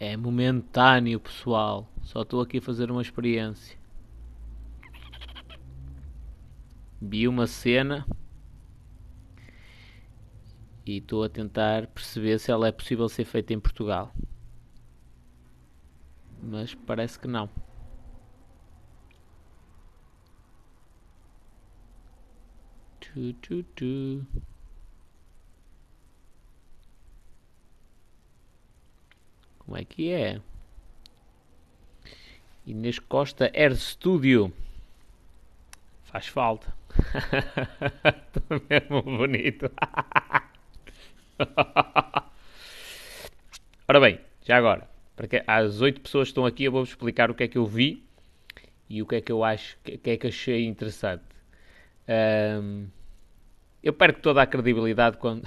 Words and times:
É 0.00 0.16
momentâneo, 0.16 1.18
pessoal. 1.18 1.88
Só 2.02 2.22
estou 2.22 2.40
aqui 2.40 2.58
a 2.58 2.62
fazer 2.62 2.90
uma 2.90 3.02
experiência. 3.02 3.76
Vi 7.00 7.26
uma 7.28 7.46
cena 7.46 8.06
e 10.86 10.98
estou 10.98 11.22
a 11.24 11.28
tentar 11.28 11.86
perceber 11.88 12.38
se 12.38 12.50
ela 12.50 12.68
é 12.68 12.72
possível 12.72 13.08
ser 13.08 13.24
feita 13.24 13.52
em 13.52 13.60
Portugal. 13.60 14.12
Mas 16.42 16.74
parece 16.74 17.18
que 17.18 17.26
não. 17.28 17.50
Tu, 23.00 23.32
tu, 23.34 23.62
tu. 23.74 24.26
Como 29.68 29.76
é 29.76 29.84
que 29.84 30.10
é? 30.10 30.40
Inês 32.66 32.98
Costa 32.98 33.52
Air 33.54 33.76
Studio. 33.76 34.50
Faz 36.04 36.26
falta. 36.26 36.74
Estou 38.02 38.62
mesmo 38.66 39.02
bonito. 39.02 39.70
Ora 43.86 44.00
bem, 44.00 44.18
já 44.42 44.56
agora, 44.56 44.88
para 45.14 45.28
que 45.28 45.44
as 45.46 45.82
oito 45.82 46.00
pessoas 46.00 46.28
que 46.28 46.30
estão 46.30 46.46
aqui, 46.46 46.64
eu 46.64 46.72
vou-vos 46.72 46.88
explicar 46.88 47.30
o 47.30 47.34
que 47.34 47.44
é 47.44 47.48
que 47.48 47.58
eu 47.58 47.66
vi 47.66 48.02
e 48.88 49.02
o 49.02 49.06
que 49.06 49.16
é 49.16 49.20
que 49.20 49.30
eu 49.30 49.44
acho, 49.44 49.76
o 49.86 49.98
que 49.98 50.08
é 50.08 50.16
que 50.16 50.28
achei 50.28 50.64
interessante. 50.64 51.24
Um, 52.08 52.88
eu 53.82 53.92
perco 53.92 54.22
toda 54.22 54.40
a 54.40 54.46
credibilidade 54.46 55.18
quando, 55.18 55.46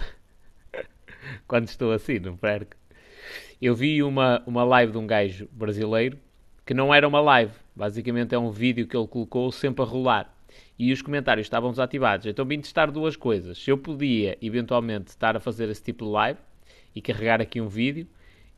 quando 1.48 1.68
estou 1.68 1.92
assim, 1.92 2.20
não 2.20 2.38
perco? 2.38 2.81
Eu 3.62 3.76
vi 3.76 4.02
uma, 4.02 4.42
uma 4.48 4.64
live 4.64 4.92
de 4.92 4.98
um 4.98 5.06
gajo 5.06 5.48
brasileiro 5.52 6.18
que 6.66 6.74
não 6.74 6.94
era 6.94 7.08
uma 7.08 7.22
live, 7.22 7.54
basicamente 7.76 8.34
é 8.34 8.40
um 8.40 8.50
vídeo 8.50 8.88
que 8.88 8.98
ele 8.98 9.08
colocou 9.08 9.52
sempre 9.52 9.84
a 9.84 9.86
rolar 9.86 10.36
e 10.80 10.92
os 10.92 11.02
comentários 11.02 11.46
estavam 11.46 11.70
desativados. 11.70 12.26
Então 12.26 12.44
vim 12.44 12.60
testar 12.60 12.90
duas 12.90 13.16
coisas. 13.16 13.58
Se 13.58 13.70
eu 13.70 13.78
podia 13.78 14.38
eventualmente 14.42 15.10
estar 15.10 15.36
a 15.36 15.40
fazer 15.40 15.70
esse 15.70 15.84
tipo 15.84 16.06
de 16.06 16.12
live 16.12 16.40
e 16.96 17.02
carregar 17.02 17.40
aqui 17.40 17.62
um 17.62 17.68
vídeo, 17.68 18.08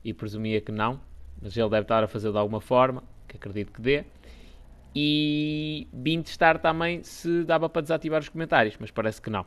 e 0.03 0.13
presumia 0.13 0.59
que 0.59 0.71
não, 0.71 0.99
mas 1.41 1.55
ele 1.55 1.69
deve 1.69 1.83
estar 1.83 2.03
a 2.03 2.07
fazer 2.07 2.31
de 2.31 2.37
alguma 2.37 2.59
forma, 2.59 3.03
que 3.27 3.37
acredito 3.37 3.71
que 3.71 3.81
dê. 3.81 4.03
E 4.95 5.87
vim 5.91 6.21
testar 6.21 6.59
também 6.59 7.03
se 7.03 7.43
dava 7.43 7.67
para 7.67 7.81
desativar 7.81 8.21
os 8.21 8.29
comentários, 8.29 8.75
mas 8.79 8.91
parece 8.91 9.21
que 9.21 9.29
não. 9.29 9.45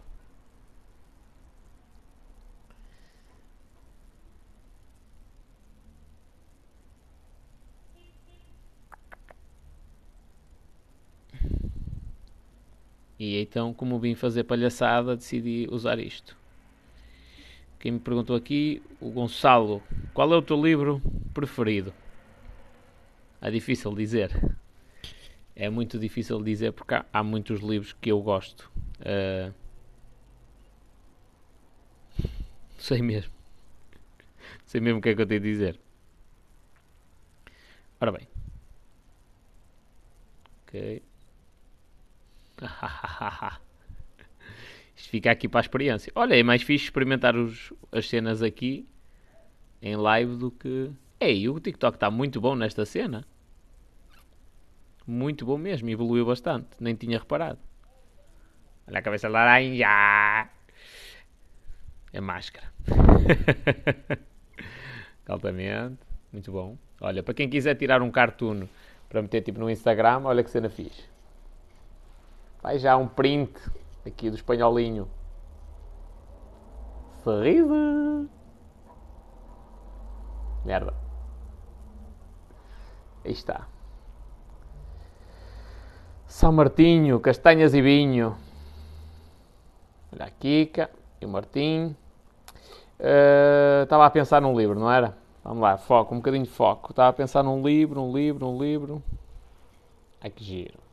E 13.19 13.41
então, 13.41 13.73
como 13.73 13.99
vim 13.99 14.15
fazer 14.15 14.45
palhaçada, 14.45 15.17
decidi 15.17 15.67
usar 15.71 15.99
isto. 15.99 16.37
Quem 17.79 17.93
me 17.93 17.99
perguntou 17.99 18.37
aqui, 18.37 18.83
o 19.01 19.11
Gonçalo, 19.11 19.83
qual 20.13 20.33
é 20.33 20.37
o 20.37 20.43
teu 20.43 20.61
livro 20.63 21.01
preferido? 21.33 21.93
É 23.41 23.51
difícil 23.51 23.95
dizer. 23.95 24.31
É 25.55 25.71
muito 25.71 25.99
difícil 25.99 26.43
dizer 26.43 26.73
porque 26.73 26.95
há, 26.95 27.07
há 27.13 27.23
muitos 27.23 27.61
livros 27.61 27.95
que 27.95 28.11
eu 28.11 28.21
gosto. 28.21 28.71
Uh... 29.01 29.55
Sei 32.79 33.01
mesmo. 33.01 33.33
Sei 34.65 34.81
mesmo 34.81 34.99
o 34.99 35.03
que 35.03 35.11
é 35.11 35.15
que 35.15 35.23
eu 35.23 35.27
tenho 35.27 35.41
a 35.41 35.45
dizer. 35.45 35.81
Ora 38.01 38.13
bem. 38.13 38.29
Ok. 40.63 41.03
Isto 44.97 45.11
fica 45.11 45.31
aqui 45.31 45.49
para 45.49 45.61
a 45.61 45.63
experiência. 45.63 46.11
Olha, 46.15 46.35
é 46.35 46.43
mais 46.43 46.63
fixe 46.63 46.85
experimentar 46.85 47.37
os, 47.37 47.73
as 47.93 48.09
cenas 48.09 48.43
aqui 48.43 48.89
em 49.83 49.95
live 49.97 50.37
do 50.37 50.51
que. 50.51 50.91
Ei, 51.21 51.49
o 51.49 51.61
TikTok 51.61 51.97
está 51.97 52.11
muito 52.11 52.41
bom 52.41 52.55
nesta 52.55 52.85
cena. 52.85 53.25
Muito 55.07 55.47
bom 55.47 55.57
mesmo, 55.57 55.89
evoluiu 55.89 56.27
bastante. 56.27 56.69
Nem 56.81 56.95
tinha 56.95 57.19
reparado. 57.19 57.59
Olha 58.87 58.99
a 58.99 59.03
cabeça 59.03 59.29
laranja. 59.29 60.49
É 62.13 62.21
máscara. 62.21 62.73
Altamente. 65.29 65.99
Muito 66.33 66.51
bom. 66.53 66.77
Olha, 67.01 67.23
para 67.23 67.35
quem 67.35 67.49
quiser 67.49 67.75
tirar 67.77 68.03
um 68.03 68.11
cartoon 68.11 68.67
para 69.09 69.23
meter 69.23 69.43
tipo 69.43 69.61
no 69.61 69.71
Instagram, 69.71 70.23
olha 70.25 70.43
que 70.43 70.51
cena 70.51 70.69
fixe. 70.69 71.05
Vai 72.67 72.81
já 72.81 72.97
um 72.97 73.07
print 73.07 73.57
aqui 74.05 74.29
do 74.29 74.35
espanholinho. 74.35 75.09
Sorriso. 77.23 78.29
Merda. 80.65 80.93
Aí 83.25 83.31
está. 83.31 83.69
São 86.27 86.51
Martinho, 86.51 87.21
castanhas 87.21 87.73
e 87.73 87.81
vinho. 87.81 88.37
Olha 90.13 90.25
a 90.25 90.31
Kika 90.31 90.91
e 91.21 91.25
o 91.25 91.29
Martim. 91.29 91.95
Uh, 92.99 93.85
estava 93.85 94.07
a 94.07 94.11
pensar 94.11 94.43
num 94.43 94.59
livro, 94.59 94.77
não 94.77 94.91
era? 94.91 95.17
Vamos 95.45 95.63
lá, 95.63 95.79
foco, 95.79 96.17
um 96.17 96.19
bocadinho 96.19 96.43
de 96.43 96.51
foco. 96.51 96.91
Estava 96.91 97.11
a 97.11 97.13
pensar 97.13 97.45
num 97.45 97.65
livro, 97.65 98.03
um 98.03 98.13
livro, 98.13 98.49
um 98.49 98.61
livro. 98.61 99.01
Ai 100.21 100.31
que 100.31 100.43
giro 100.43 100.86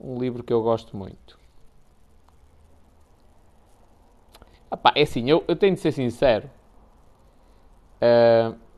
um 0.00 0.18
livro 0.18 0.42
que 0.42 0.52
eu 0.52 0.62
gosto 0.62 0.96
muito. 0.96 1.38
Epá, 4.72 4.92
é 4.94 5.02
assim, 5.02 5.28
eu, 5.28 5.44
eu 5.48 5.56
tenho 5.56 5.74
de 5.74 5.80
ser 5.80 5.92
sincero. 5.92 6.50
Uh, 8.00 8.68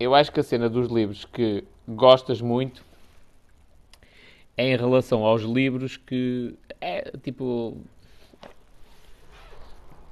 eu 0.00 0.14
acho 0.14 0.30
que 0.30 0.38
a 0.38 0.42
cena 0.42 0.68
dos 0.68 0.88
livros 0.88 1.24
que 1.24 1.64
gostas 1.86 2.40
muito 2.40 2.84
é 4.56 4.68
em 4.72 4.76
relação 4.76 5.24
aos 5.24 5.42
livros 5.42 5.96
que 5.96 6.56
é 6.80 7.10
tipo. 7.18 7.76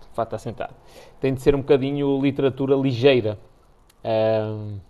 De 0.00 0.16
facto, 0.16 0.34
está 0.34 0.38
sentado. 0.38 0.74
Tem 1.20 1.34
de 1.34 1.40
ser 1.40 1.54
um 1.54 1.58
bocadinho 1.58 2.20
literatura 2.20 2.74
ligeira. 2.74 3.38
Uh, 4.02 4.80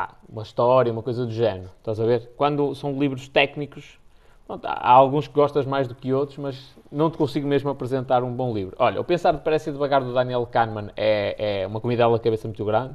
pá, 0.00 0.16
uma 0.28 0.42
história, 0.42 0.90
uma 0.90 1.02
coisa 1.02 1.26
do 1.26 1.32
género. 1.32 1.70
Estás 1.78 2.00
a 2.00 2.06
ver? 2.06 2.30
Quando 2.36 2.74
são 2.74 2.98
livros 2.98 3.28
técnicos, 3.28 3.98
pronto, 4.46 4.64
há 4.64 4.90
alguns 4.90 5.28
que 5.28 5.34
gostas 5.34 5.66
mais 5.66 5.86
do 5.86 5.94
que 5.94 6.12
outros, 6.12 6.38
mas 6.38 6.74
não 6.90 7.10
te 7.10 7.18
consigo 7.18 7.46
mesmo 7.46 7.68
apresentar 7.68 8.22
um 8.22 8.32
bom 8.32 8.54
livro. 8.54 8.74
Olha, 8.78 9.00
o 9.00 9.04
Pensar 9.04 9.32
Depressa 9.32 9.68
e 9.68 9.72
Devagar 9.72 10.02
do 10.02 10.14
Daniel 10.14 10.46
Kahneman 10.46 10.90
é, 10.96 11.62
é 11.62 11.66
uma 11.66 11.80
comida 11.80 12.06
à 12.06 12.18
cabeça 12.18 12.48
muito 12.48 12.64
grande. 12.64 12.94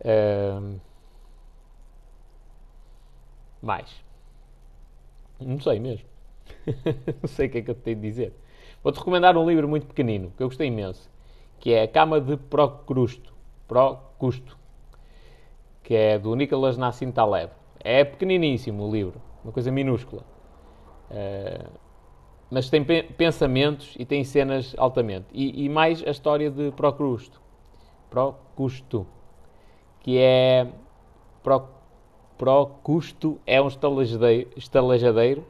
Uh... 0.00 0.78
Mais. 3.62 3.90
Não 5.40 5.58
sei 5.60 5.80
mesmo. 5.80 6.06
não 7.22 7.28
sei 7.28 7.46
o 7.46 7.50
que 7.50 7.58
é 7.58 7.62
que 7.62 7.70
eu 7.70 7.74
te 7.74 7.80
tenho 7.80 7.96
de 7.96 8.02
dizer. 8.02 8.32
Vou-te 8.82 8.98
recomendar 8.98 9.36
um 9.36 9.48
livro 9.48 9.66
muito 9.66 9.86
pequenino, 9.86 10.30
que 10.36 10.42
eu 10.42 10.48
gostei 10.48 10.68
imenso, 10.68 11.08
que 11.58 11.72
é 11.72 11.82
A 11.82 11.88
Cama 11.88 12.20
de 12.20 12.36
Procrusto. 12.36 13.34
Procusto 13.66 14.56
que 15.86 15.94
é 15.94 16.18
do 16.18 16.34
Nicolas 16.34 16.76
Nassim 16.76 17.12
Taleb. 17.12 17.52
É 17.78 18.02
pequeniníssimo 18.02 18.84
o 18.84 18.90
livro, 18.90 19.22
uma 19.44 19.52
coisa 19.52 19.70
minúscula. 19.70 20.24
Uh, 21.08 21.70
mas 22.50 22.68
tem 22.68 22.84
pensamentos 22.84 23.94
e 23.96 24.04
tem 24.04 24.24
cenas 24.24 24.74
altamente. 24.76 25.26
E, 25.32 25.64
e 25.64 25.68
mais 25.68 26.02
a 26.04 26.10
história 26.10 26.50
de 26.50 26.72
Procrusto. 26.72 27.40
Procusto. 28.10 29.06
Que 30.00 30.18
é... 30.18 30.66
Pro, 31.40 31.68
Procusto 32.36 33.38
é 33.46 33.62
um 33.62 33.68
estalajadeiro, 33.68 34.50
estalajadeiro 34.56 35.46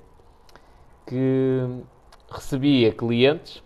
que 1.06 1.60
recebia 2.30 2.92
clientes 2.92 3.62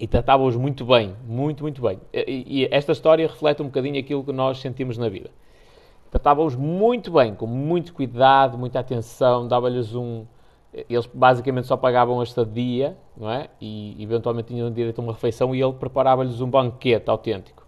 e 0.00 0.06
tratava-os 0.06 0.56
muito 0.56 0.86
bem, 0.86 1.14
muito, 1.26 1.62
muito 1.62 1.82
bem. 1.82 2.00
E, 2.14 2.66
esta 2.70 2.92
história 2.92 3.26
reflete 3.26 3.60
um 3.60 3.66
bocadinho 3.66 4.00
aquilo 4.00 4.24
que 4.24 4.32
nós 4.32 4.60
sentimos 4.60 4.96
na 4.96 5.10
vida. 5.10 5.30
Tratava-os 6.10 6.56
muito 6.56 7.10
bem, 7.12 7.34
com 7.34 7.46
muito 7.46 7.92
cuidado, 7.92 8.56
muita 8.56 8.80
atenção, 8.80 9.46
dava-lhes 9.46 9.94
um. 9.94 10.24
Eles 10.72 11.06
basicamente 11.06 11.66
só 11.66 11.76
pagavam 11.76 12.20
a 12.20 12.24
estadia, 12.24 12.96
não 13.16 13.30
é? 13.30 13.48
E 13.60 13.96
eventualmente 14.02 14.48
tinham 14.48 14.70
direito 14.70 15.00
a 15.00 15.04
uma 15.04 15.12
refeição 15.12 15.54
e 15.54 15.62
ele 15.62 15.72
preparava-lhes 15.74 16.40
um 16.40 16.48
banquete 16.48 17.10
autêntico. 17.10 17.66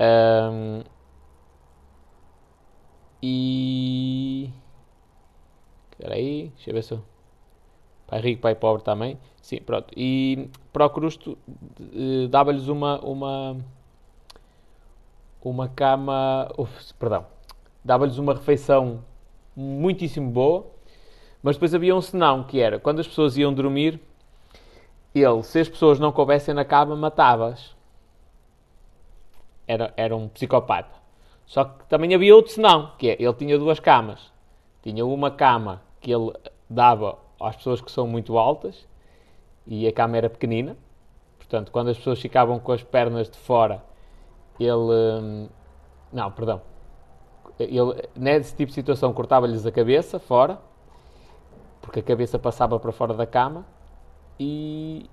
Um, 0.00 0.82
e. 3.22 4.50
Espera 5.92 6.14
aí, 6.14 6.52
deixa 6.54 6.70
eu 6.70 6.74
ver 6.74 6.82
se 6.82 6.98
pai 8.06 8.20
rico, 8.20 8.42
pai 8.42 8.54
pobre 8.54 8.82
também. 8.82 9.18
Sim, 9.42 9.58
pronto. 9.60 9.92
E 9.96 10.48
Procrusto 10.72 11.36
uh, 11.80 12.28
dava-lhes 12.28 12.68
uma, 12.68 13.00
uma, 13.00 13.56
uma 15.42 15.68
cama, 15.68 16.48
uf, 16.56 16.94
perdão, 16.94 17.26
dava-lhes 17.88 18.18
uma 18.18 18.34
refeição 18.34 19.02
muitíssimo 19.56 20.30
boa, 20.30 20.66
mas 21.42 21.56
depois 21.56 21.74
havia 21.74 21.96
um 21.96 22.02
senão, 22.02 22.44
que 22.44 22.60
era, 22.60 22.78
quando 22.78 23.00
as 23.00 23.08
pessoas 23.08 23.38
iam 23.38 23.50
dormir, 23.50 23.98
ele, 25.14 25.42
se 25.42 25.58
as 25.58 25.70
pessoas 25.70 25.98
não 25.98 26.12
coubessem 26.12 26.52
na 26.52 26.66
cama, 26.66 26.94
matava-as. 26.94 27.74
Era, 29.66 29.94
era 29.96 30.14
um 30.14 30.28
psicopata. 30.28 30.94
Só 31.46 31.64
que 31.64 31.86
também 31.86 32.14
havia 32.14 32.36
outro 32.36 32.52
senão, 32.52 32.92
que 32.98 33.08
é, 33.08 33.16
ele 33.18 33.32
tinha 33.32 33.58
duas 33.58 33.80
camas. 33.80 34.30
Tinha 34.82 35.06
uma 35.06 35.30
cama 35.30 35.80
que 35.98 36.12
ele 36.12 36.30
dava 36.68 37.18
às 37.40 37.56
pessoas 37.56 37.80
que 37.80 37.90
são 37.90 38.06
muito 38.06 38.36
altas 38.36 38.86
e 39.66 39.88
a 39.88 39.92
cama 39.94 40.18
era 40.18 40.28
pequenina. 40.28 40.76
Portanto, 41.38 41.72
quando 41.72 41.88
as 41.88 41.96
pessoas 41.96 42.20
ficavam 42.20 42.58
com 42.58 42.72
as 42.72 42.82
pernas 42.82 43.30
de 43.30 43.38
fora, 43.38 43.82
ele. 44.60 45.22
Hum, 45.22 45.48
não, 46.12 46.30
perdão. 46.30 46.60
Ele, 47.58 48.08
nesse 48.14 48.54
tipo 48.54 48.68
de 48.68 48.74
situação, 48.74 49.12
cortava-lhes 49.12 49.66
a 49.66 49.72
cabeça 49.72 50.18
fora, 50.18 50.58
porque 51.80 52.00
a 52.00 52.02
cabeça 52.02 52.38
passava 52.38 52.78
para 52.78 52.92
fora 52.92 53.14
da 53.14 53.26
cama 53.26 53.66
e, 54.38 55.08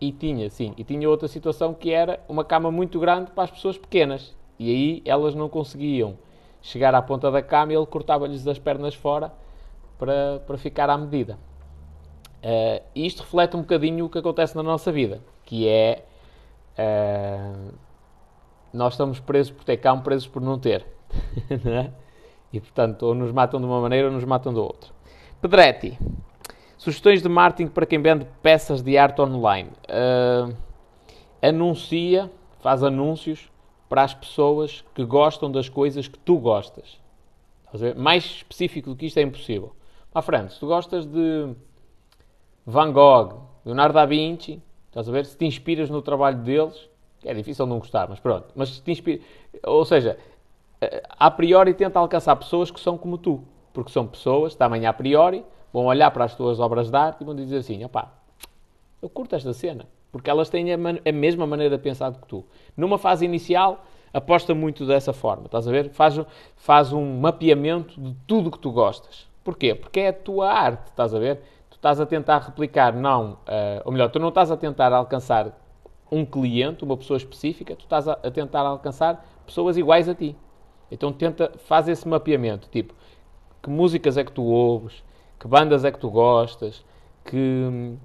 e 0.00 0.12
tinha, 0.12 0.50
sim, 0.50 0.74
e 0.76 0.84
tinha 0.84 1.08
outra 1.08 1.28
situação 1.28 1.72
que 1.72 1.90
era 1.90 2.20
uma 2.28 2.44
cama 2.44 2.70
muito 2.70 3.00
grande 3.00 3.30
para 3.30 3.44
as 3.44 3.50
pessoas 3.50 3.78
pequenas. 3.78 4.36
E 4.58 4.70
aí 4.70 5.02
elas 5.04 5.34
não 5.34 5.48
conseguiam 5.48 6.18
chegar 6.60 6.94
à 6.94 7.02
ponta 7.02 7.30
da 7.30 7.42
cama 7.42 7.72
e 7.72 7.76
ele 7.76 7.86
cortava-lhes 7.86 8.46
as 8.46 8.58
pernas 8.58 8.94
fora 8.94 9.32
para, 9.98 10.40
para 10.46 10.58
ficar 10.58 10.90
à 10.90 10.98
medida. 10.98 11.38
Uh, 12.42 12.82
isto 12.94 13.22
reflete 13.22 13.56
um 13.56 13.60
bocadinho 13.60 14.04
o 14.04 14.08
que 14.10 14.18
acontece 14.18 14.56
na 14.56 14.62
nossa 14.62 14.90
vida, 14.90 15.20
que 15.44 15.68
é 15.68 16.04
uh, 16.76 17.72
nós 18.72 18.94
estamos 18.94 19.20
presos 19.20 19.52
por 19.52 19.64
ter 19.64 19.76
cão, 19.76 20.00
presos 20.00 20.26
por 20.26 20.42
não 20.42 20.58
ter. 20.58 20.84
não 21.64 21.72
é? 21.72 21.90
E 22.52 22.60
portanto, 22.60 23.02
ou 23.04 23.14
nos 23.14 23.32
matam 23.32 23.60
de 23.60 23.66
uma 23.66 23.80
maneira 23.80 24.08
ou 24.08 24.12
nos 24.12 24.24
matam 24.24 24.52
de 24.52 24.58
outra. 24.58 24.90
Pedretti, 25.40 25.98
Sugestões 26.82 27.22
de 27.22 27.28
marketing 27.28 27.70
para 27.70 27.86
quem 27.86 28.02
vende 28.02 28.26
peças 28.42 28.82
de 28.82 28.98
arte 28.98 29.22
online. 29.22 29.70
Uh, 29.88 30.52
anuncia, 31.40 32.28
faz 32.60 32.82
anúncios 32.82 33.48
para 33.88 34.02
as 34.02 34.12
pessoas 34.12 34.84
que 34.92 35.04
gostam 35.04 35.48
das 35.48 35.68
coisas 35.68 36.08
que 36.08 36.18
tu 36.18 36.38
gostas. 36.38 36.98
Mais 37.96 38.24
específico 38.24 38.90
do 38.90 38.96
que 38.96 39.06
isto 39.06 39.16
é 39.18 39.22
impossível. 39.22 39.76
À 40.12 40.20
frente, 40.20 40.54
se 40.54 40.58
tu 40.58 40.66
gostas 40.66 41.06
de 41.06 41.54
Van 42.66 42.90
Gogh, 42.90 43.44
Leonardo 43.64 43.94
da 43.94 44.04
Vinci, 44.04 44.60
estás 44.88 45.08
a 45.08 45.12
ver? 45.12 45.24
Se 45.24 45.38
te 45.38 45.46
inspiras 45.46 45.88
no 45.88 46.02
trabalho 46.02 46.38
deles, 46.38 46.88
é 47.24 47.32
difícil 47.32 47.64
não 47.64 47.78
gostar, 47.78 48.08
mas 48.08 48.18
pronto. 48.18 48.48
Mas 48.56 48.70
se 48.70 48.82
te 48.82 48.90
inspira, 48.90 49.22
ou 49.62 49.84
seja, 49.84 50.18
a 51.18 51.30
priori 51.30 51.74
tenta 51.74 51.98
alcançar 51.98 52.36
pessoas 52.36 52.70
que 52.70 52.80
são 52.80 52.96
como 52.96 53.18
tu, 53.18 53.42
porque 53.72 53.90
são 53.90 54.06
pessoas, 54.06 54.54
também 54.54 54.86
a 54.86 54.92
priori, 54.92 55.44
vão 55.72 55.86
olhar 55.86 56.10
para 56.10 56.24
as 56.24 56.34
tuas 56.34 56.60
obras 56.60 56.90
de 56.90 56.96
arte 56.96 57.22
e 57.22 57.24
vão 57.24 57.34
dizer 57.34 57.58
assim: 57.58 57.84
opá, 57.84 58.12
eu 59.00 59.08
curto 59.08 59.34
esta 59.34 59.52
cena. 59.52 59.86
Porque 60.12 60.28
elas 60.28 60.50
têm 60.50 60.72
a, 60.72 60.76
a, 60.76 61.12
mesma 61.12 61.46
maneira 61.46 61.78
de 61.78 61.82
pensar 61.82 62.12
que 62.12 62.26
tu. 62.28 62.44
Numa 62.76 62.98
fase 62.98 63.24
inicial, 63.24 63.82
aposta 64.12 64.54
muito 64.54 64.86
dessa 64.86 65.14
forma, 65.14 65.46
estás 65.46 65.66
a 65.66 65.70
ver? 65.70 65.88
Faz, 65.88 66.20
faz 66.54 66.92
um 66.92 67.18
mapeamento 67.18 67.98
de 67.98 68.14
tudo 68.26 68.50
que 68.50 68.58
tu 68.58 68.70
gostas. 68.70 69.26
Porquê? 69.42 69.74
Porque 69.74 70.00
é 70.00 70.08
a 70.08 70.12
tua 70.12 70.52
arte, 70.52 70.88
estás 70.90 71.14
a 71.14 71.18
ver? 71.18 71.36
Tu 71.70 71.76
estás 71.76 71.98
a 71.98 72.04
tentar 72.04 72.38
replicar, 72.40 72.94
não, 72.94 73.32
uh, 73.32 73.82
ou 73.86 73.92
melhor, 73.92 74.10
tu 74.10 74.18
não 74.18 74.28
estás 74.28 74.50
a 74.50 74.56
tentar 74.56 74.92
alcançar 74.92 75.58
um 76.10 76.26
cliente, 76.26 76.84
uma 76.84 76.96
pessoa 76.96 77.16
específica, 77.16 77.74
tu 77.74 77.84
estás 77.84 78.06
a, 78.06 78.12
a 78.12 78.30
tentar 78.30 78.60
alcançar 78.60 79.24
pessoas 79.46 79.78
iguais 79.78 80.10
a 80.10 80.14
ti. 80.14 80.36
Então 80.92 81.10
tenta, 81.10 81.50
faz 81.64 81.88
esse 81.88 82.06
mapeamento, 82.06 82.68
tipo, 82.68 82.94
que 83.62 83.70
músicas 83.70 84.18
é 84.18 84.24
que 84.24 84.30
tu 84.30 84.42
ouves, 84.44 85.02
que 85.40 85.48
bandas 85.48 85.86
é 85.86 85.90
que 85.90 85.98
tu 85.98 86.10
gostas, 86.10 86.84
que, 87.24 87.96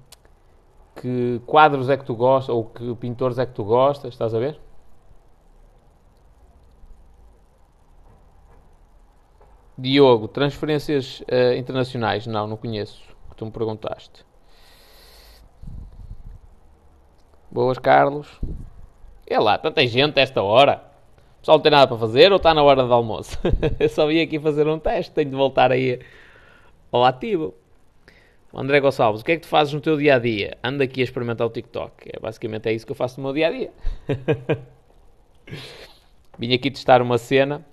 que 0.96 1.40
quadros 1.46 1.90
é 1.90 1.98
que 1.98 2.04
tu 2.04 2.14
gostas, 2.16 2.54
ou 2.54 2.64
que 2.64 2.94
pintores 2.96 3.38
é 3.38 3.44
que 3.44 3.52
tu 3.52 3.62
gostas, 3.62 4.14
estás 4.14 4.34
a 4.34 4.38
ver? 4.38 4.58
Diogo, 9.76 10.26
transferências 10.26 11.20
uh, 11.20 11.56
internacionais? 11.58 12.26
Não, 12.26 12.46
não 12.46 12.56
conheço, 12.56 13.02
que 13.28 13.36
tu 13.36 13.44
me 13.44 13.50
perguntaste. 13.52 14.24
Boas, 17.50 17.78
Carlos. 17.78 18.40
É 19.26 19.38
lá, 19.38 19.58
tanta 19.58 19.86
gente 19.86 20.18
a 20.18 20.22
esta 20.22 20.42
hora. 20.42 20.87
Pessoal 21.48 21.56
não 21.56 21.62
tem 21.62 21.72
nada 21.72 21.88
para 21.88 21.96
fazer 21.96 22.30
ou 22.30 22.36
está 22.36 22.52
na 22.52 22.62
hora 22.62 22.84
do 22.84 22.92
almoço? 22.92 23.38
Eu 23.80 23.88
só 23.88 24.06
vim 24.06 24.20
aqui 24.20 24.38
fazer 24.38 24.68
um 24.68 24.78
teste, 24.78 25.12
tenho 25.12 25.30
de 25.30 25.34
voltar 25.34 25.72
aí 25.72 25.98
ou 26.92 27.02
ativo. 27.02 27.54
André 28.52 28.80
Gonçalves, 28.80 29.22
o 29.22 29.24
que 29.24 29.32
é 29.32 29.36
que 29.36 29.42
tu 29.42 29.48
fazes 29.48 29.72
no 29.72 29.80
teu 29.80 29.96
dia 29.96 30.16
a 30.16 30.18
dia? 30.18 30.58
Ando 30.62 30.82
aqui 30.82 31.00
a 31.00 31.04
experimentar 31.04 31.46
o 31.46 31.50
TikTok. 31.50 32.10
É, 32.14 32.20
basicamente 32.20 32.68
é 32.68 32.74
isso 32.74 32.84
que 32.84 32.92
eu 32.92 32.96
faço 32.96 33.18
no 33.18 33.24
meu 33.24 33.32
dia 33.32 33.48
a 33.48 33.50
dia. 33.50 33.72
Vim 36.38 36.52
aqui 36.52 36.70
testar 36.70 37.00
uma 37.00 37.16
cena 37.16 37.64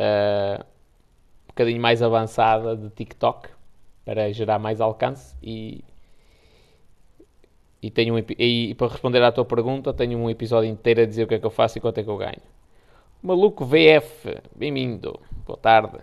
uh, 0.00 0.62
um 0.62 1.48
bocadinho 1.48 1.82
mais 1.82 2.02
avançada 2.02 2.74
de 2.74 2.88
TikTok 2.88 3.50
para 4.02 4.32
gerar 4.32 4.58
mais 4.58 4.80
alcance 4.80 5.36
e, 5.42 5.84
e, 7.82 7.90
tenho 7.90 8.14
um, 8.14 8.24
e 8.38 8.74
para 8.76 8.88
responder 8.88 9.22
à 9.22 9.30
tua 9.30 9.44
pergunta 9.44 9.92
tenho 9.92 10.18
um 10.18 10.30
episódio 10.30 10.70
inteiro 10.70 11.02
a 11.02 11.04
dizer 11.04 11.24
o 11.24 11.26
que 11.26 11.34
é 11.34 11.38
que 11.38 11.44
eu 11.44 11.50
faço 11.50 11.76
e 11.76 11.82
quanto 11.82 11.98
é 11.98 12.02
que 12.02 12.08
eu 12.08 12.16
ganho. 12.16 12.51
Maluco 13.24 13.64
VF, 13.64 14.36
bem-vindo, 14.52 15.20
boa 15.46 15.56
tarde. 15.56 15.96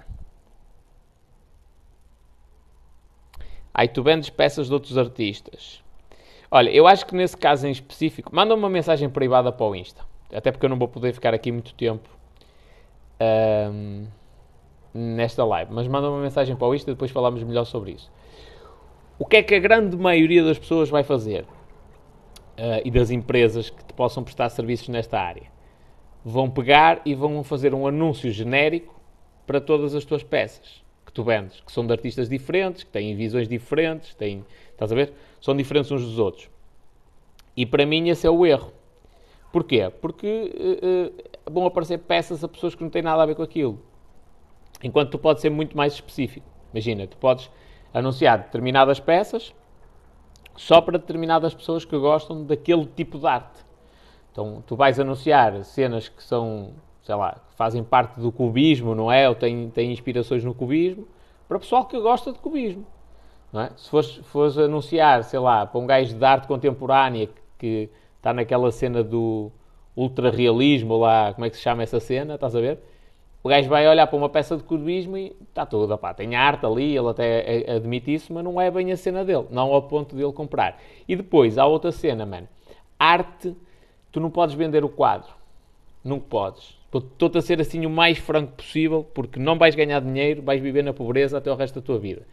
Aí 3.73 3.89
tu 3.89 4.01
vendes 4.01 4.29
peças 4.29 4.67
de 4.67 4.73
outros 4.73 4.97
artistas. 4.97 5.83
Olha, 6.49 6.69
eu 6.69 6.87
acho 6.87 7.05
que 7.05 7.13
nesse 7.13 7.35
caso 7.35 7.67
em 7.67 7.71
específico, 7.71 8.33
manda 8.33 8.55
uma 8.55 8.69
mensagem 8.69 9.09
privada 9.09 9.51
para 9.51 9.65
o 9.65 9.75
Insta. 9.75 10.01
Até 10.33 10.49
porque 10.49 10.65
eu 10.65 10.69
não 10.69 10.79
vou 10.79 10.87
poder 10.87 11.11
ficar 11.13 11.33
aqui 11.33 11.51
muito 11.51 11.73
tempo 11.73 12.07
um, 13.69 14.07
nesta 14.93 15.43
live. 15.43 15.73
Mas 15.73 15.89
manda 15.89 16.09
uma 16.09 16.21
mensagem 16.21 16.55
para 16.55 16.67
o 16.69 16.73
Insta 16.73 16.89
e 16.89 16.93
depois 16.93 17.11
falamos 17.11 17.43
melhor 17.43 17.65
sobre 17.65 17.91
isso. 17.91 18.09
O 19.17 19.25
que 19.25 19.35
é 19.35 19.43
que 19.43 19.55
a 19.55 19.59
grande 19.59 19.97
maioria 19.97 20.41
das 20.41 20.57
pessoas 20.57 20.89
vai 20.89 21.03
fazer? 21.03 21.43
Uh, 21.43 22.79
e 22.85 22.89
das 22.89 23.11
empresas 23.11 23.69
que 23.69 23.83
te 23.83 23.93
possam 23.93 24.23
prestar 24.23 24.47
serviços 24.47 24.87
nesta 24.87 25.19
área? 25.19 25.58
Vão 26.23 26.49
pegar 26.49 27.01
e 27.05 27.15
vão 27.15 27.43
fazer 27.43 27.73
um 27.73 27.87
anúncio 27.87 28.31
genérico 28.31 28.99
para 29.47 29.59
todas 29.61 29.95
as 29.95 30.05
tuas 30.05 30.21
peças 30.21 30.83
que 31.09 31.13
tu 31.13 31.23
vendes, 31.23 31.59
que 31.61 31.71
são 31.71 31.85
de 31.85 31.91
artistas 31.91 32.29
diferentes, 32.29 32.83
que 32.83 32.91
têm 32.91 33.15
visões 33.15 33.47
diferentes, 33.47 34.13
têm, 34.13 34.45
estás 34.71 34.91
a 34.91 34.95
ver? 34.95 35.11
São 35.41 35.55
diferentes 35.57 35.91
uns 35.91 36.03
dos 36.03 36.19
outros. 36.19 36.49
E 37.57 37.65
para 37.65 37.85
mim 37.85 38.09
esse 38.09 38.27
é 38.27 38.29
o 38.29 38.45
erro. 38.45 38.71
Porquê? 39.51 39.91
Porque 40.01 40.53
uh, 40.55 41.07
uh, 41.07 41.51
vão 41.51 41.65
aparecer 41.65 41.97
peças 41.97 42.43
a 42.43 42.47
pessoas 42.47 42.75
que 42.75 42.83
não 42.83 42.91
têm 42.91 43.01
nada 43.01 43.23
a 43.23 43.25
ver 43.25 43.35
com 43.35 43.41
aquilo. 43.41 43.79
Enquanto 44.83 45.09
tu 45.09 45.17
podes 45.17 45.41
ser 45.41 45.49
muito 45.49 45.75
mais 45.75 45.93
específico. 45.93 46.45
Imagina, 46.71 47.07
tu 47.07 47.17
podes 47.17 47.49
anunciar 47.91 48.37
determinadas 48.37 48.99
peças 48.99 49.53
só 50.55 50.79
para 50.79 50.99
determinadas 50.99 51.53
pessoas 51.53 51.83
que 51.83 51.97
gostam 51.97 52.43
daquele 52.43 52.85
tipo 52.85 53.17
de 53.17 53.25
arte. 53.25 53.65
Então, 54.31 54.63
tu 54.65 54.75
vais 54.75 54.99
anunciar 54.99 55.63
cenas 55.63 56.07
que 56.07 56.23
são 56.23 56.73
sei 57.09 57.15
lá, 57.15 57.37
fazem 57.55 57.83
parte 57.83 58.19
do 58.19 58.31
cubismo, 58.31 58.93
não 58.93 59.11
é? 59.11 59.27
Ou 59.27 59.33
têm, 59.33 59.71
têm 59.71 59.91
inspirações 59.91 60.43
no 60.43 60.53
cubismo, 60.53 61.07
para 61.47 61.57
o 61.57 61.59
pessoal 61.59 61.85
que 61.85 61.99
gosta 61.99 62.31
de 62.31 62.37
cubismo. 62.37 62.85
Não 63.51 63.61
é? 63.61 63.71
Se 63.75 63.89
fores, 63.89 64.17
fores 64.25 64.57
anunciar, 64.59 65.23
sei 65.23 65.39
lá, 65.39 65.65
para 65.65 65.79
um 65.79 65.87
gajo 65.87 66.15
de 66.15 66.23
arte 66.23 66.47
contemporânea 66.47 67.27
que 67.57 67.89
está 68.17 68.31
naquela 68.31 68.71
cena 68.71 69.03
do 69.03 69.51
ultra-realismo, 69.95 70.97
lá, 70.97 71.33
como 71.33 71.45
é 71.45 71.49
que 71.49 71.57
se 71.57 71.63
chama 71.63 71.81
essa 71.81 71.99
cena, 71.99 72.35
estás 72.35 72.55
a 72.55 72.61
ver? 72.61 72.77
O 73.41 73.49
gajo 73.49 73.67
vai 73.67 73.87
olhar 73.87 74.05
para 74.05 74.15
uma 74.15 74.29
peça 74.29 74.55
de 74.55 74.61
cubismo 74.61 75.17
e 75.17 75.35
está 75.49 75.65
toda, 75.65 75.97
pá, 75.97 76.13
tem 76.13 76.35
arte 76.35 76.63
ali, 76.63 76.95
ele 76.95 77.09
até 77.09 77.71
admite 77.71 78.13
isso, 78.13 78.31
mas 78.31 78.43
não 78.43 78.61
é 78.61 78.69
bem 78.69 78.91
a 78.91 78.97
cena 78.97 79.25
dele, 79.25 79.47
não 79.49 79.73
ao 79.73 79.81
ponto 79.81 80.15
dele 80.15 80.31
comprar. 80.31 80.79
E 81.07 81.15
depois, 81.15 81.57
há 81.57 81.65
outra 81.65 81.91
cena, 81.91 82.23
mano. 82.23 82.47
Arte, 82.99 83.55
tu 84.11 84.19
não 84.19 84.29
podes 84.29 84.55
vender 84.55 84.83
o 84.83 84.89
quadro. 84.89 85.29
Nunca 86.03 86.25
podes. 86.29 86.77
Estou-te 86.93 87.37
a 87.37 87.41
ser 87.41 87.61
assim 87.61 87.85
o 87.85 87.89
mais 87.89 88.17
franco 88.17 88.53
possível, 88.53 89.05
porque 89.13 89.39
não 89.39 89.57
vais 89.57 89.75
ganhar 89.75 89.99
dinheiro, 90.01 90.41
vais 90.41 90.61
viver 90.61 90.83
na 90.83 90.93
pobreza 90.93 91.37
até 91.37 91.51
o 91.51 91.55
resto 91.55 91.79
da 91.79 91.85
tua 91.85 91.99
vida. 91.99 92.25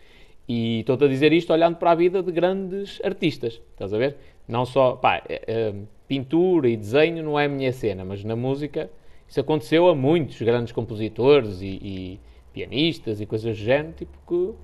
E 0.48 0.80
estou-te 0.80 1.04
a 1.04 1.08
dizer 1.08 1.32
isto 1.32 1.52
olhando 1.52 1.76
para 1.76 1.90
a 1.90 1.94
vida 1.94 2.22
de 2.22 2.32
grandes 2.32 3.00
artistas, 3.04 3.60
estás 3.72 3.92
a 3.92 3.98
ver? 3.98 4.16
Não 4.46 4.64
só, 4.64 4.92
pá, 4.92 5.22
é, 5.28 5.42
é, 5.46 5.74
pintura 6.06 6.68
e 6.68 6.76
desenho 6.76 7.22
não 7.22 7.38
é 7.38 7.46
a 7.46 7.48
minha 7.48 7.72
cena, 7.72 8.04
mas 8.04 8.22
na 8.22 8.36
música 8.36 8.88
isso 9.28 9.40
aconteceu 9.40 9.88
a 9.88 9.94
muitos 9.94 10.40
grandes 10.40 10.72
compositores 10.72 11.60
e, 11.60 11.66
e 11.66 12.20
pianistas 12.52 13.20
e 13.20 13.26
coisas 13.26 13.58
do 13.58 13.62
género, 13.62 13.92
tipo 13.92 14.16
que 14.26 14.54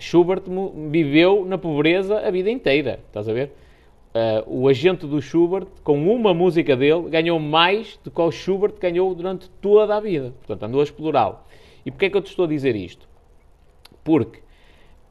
Schubert 0.00 0.42
viveu 0.90 1.44
na 1.44 1.56
pobreza 1.56 2.18
a 2.18 2.30
vida 2.30 2.50
inteira, 2.50 2.98
estás 3.06 3.28
a 3.28 3.32
ver? 3.32 3.52
Uh, 4.14 4.44
o 4.46 4.68
agente 4.68 5.06
do 5.06 5.22
Schubert, 5.22 5.66
com 5.82 5.96
uma 6.12 6.34
música 6.34 6.76
dele, 6.76 7.08
ganhou 7.08 7.40
mais 7.40 7.98
do 8.04 8.10
que 8.10 8.20
o 8.20 8.30
Schubert 8.30 8.74
ganhou 8.78 9.14
durante 9.14 9.48
toda 9.60 9.96
a 9.96 10.00
vida. 10.00 10.34
Portanto, 10.38 10.64
andou 10.64 10.80
a 10.80 10.84
explorá-lo. 10.84 11.38
E 11.84 11.90
porquê 11.90 12.06
é 12.06 12.10
que 12.10 12.16
eu 12.16 12.20
te 12.20 12.28
estou 12.28 12.44
a 12.44 12.48
dizer 12.48 12.76
isto? 12.76 13.08
Porque 14.04 14.40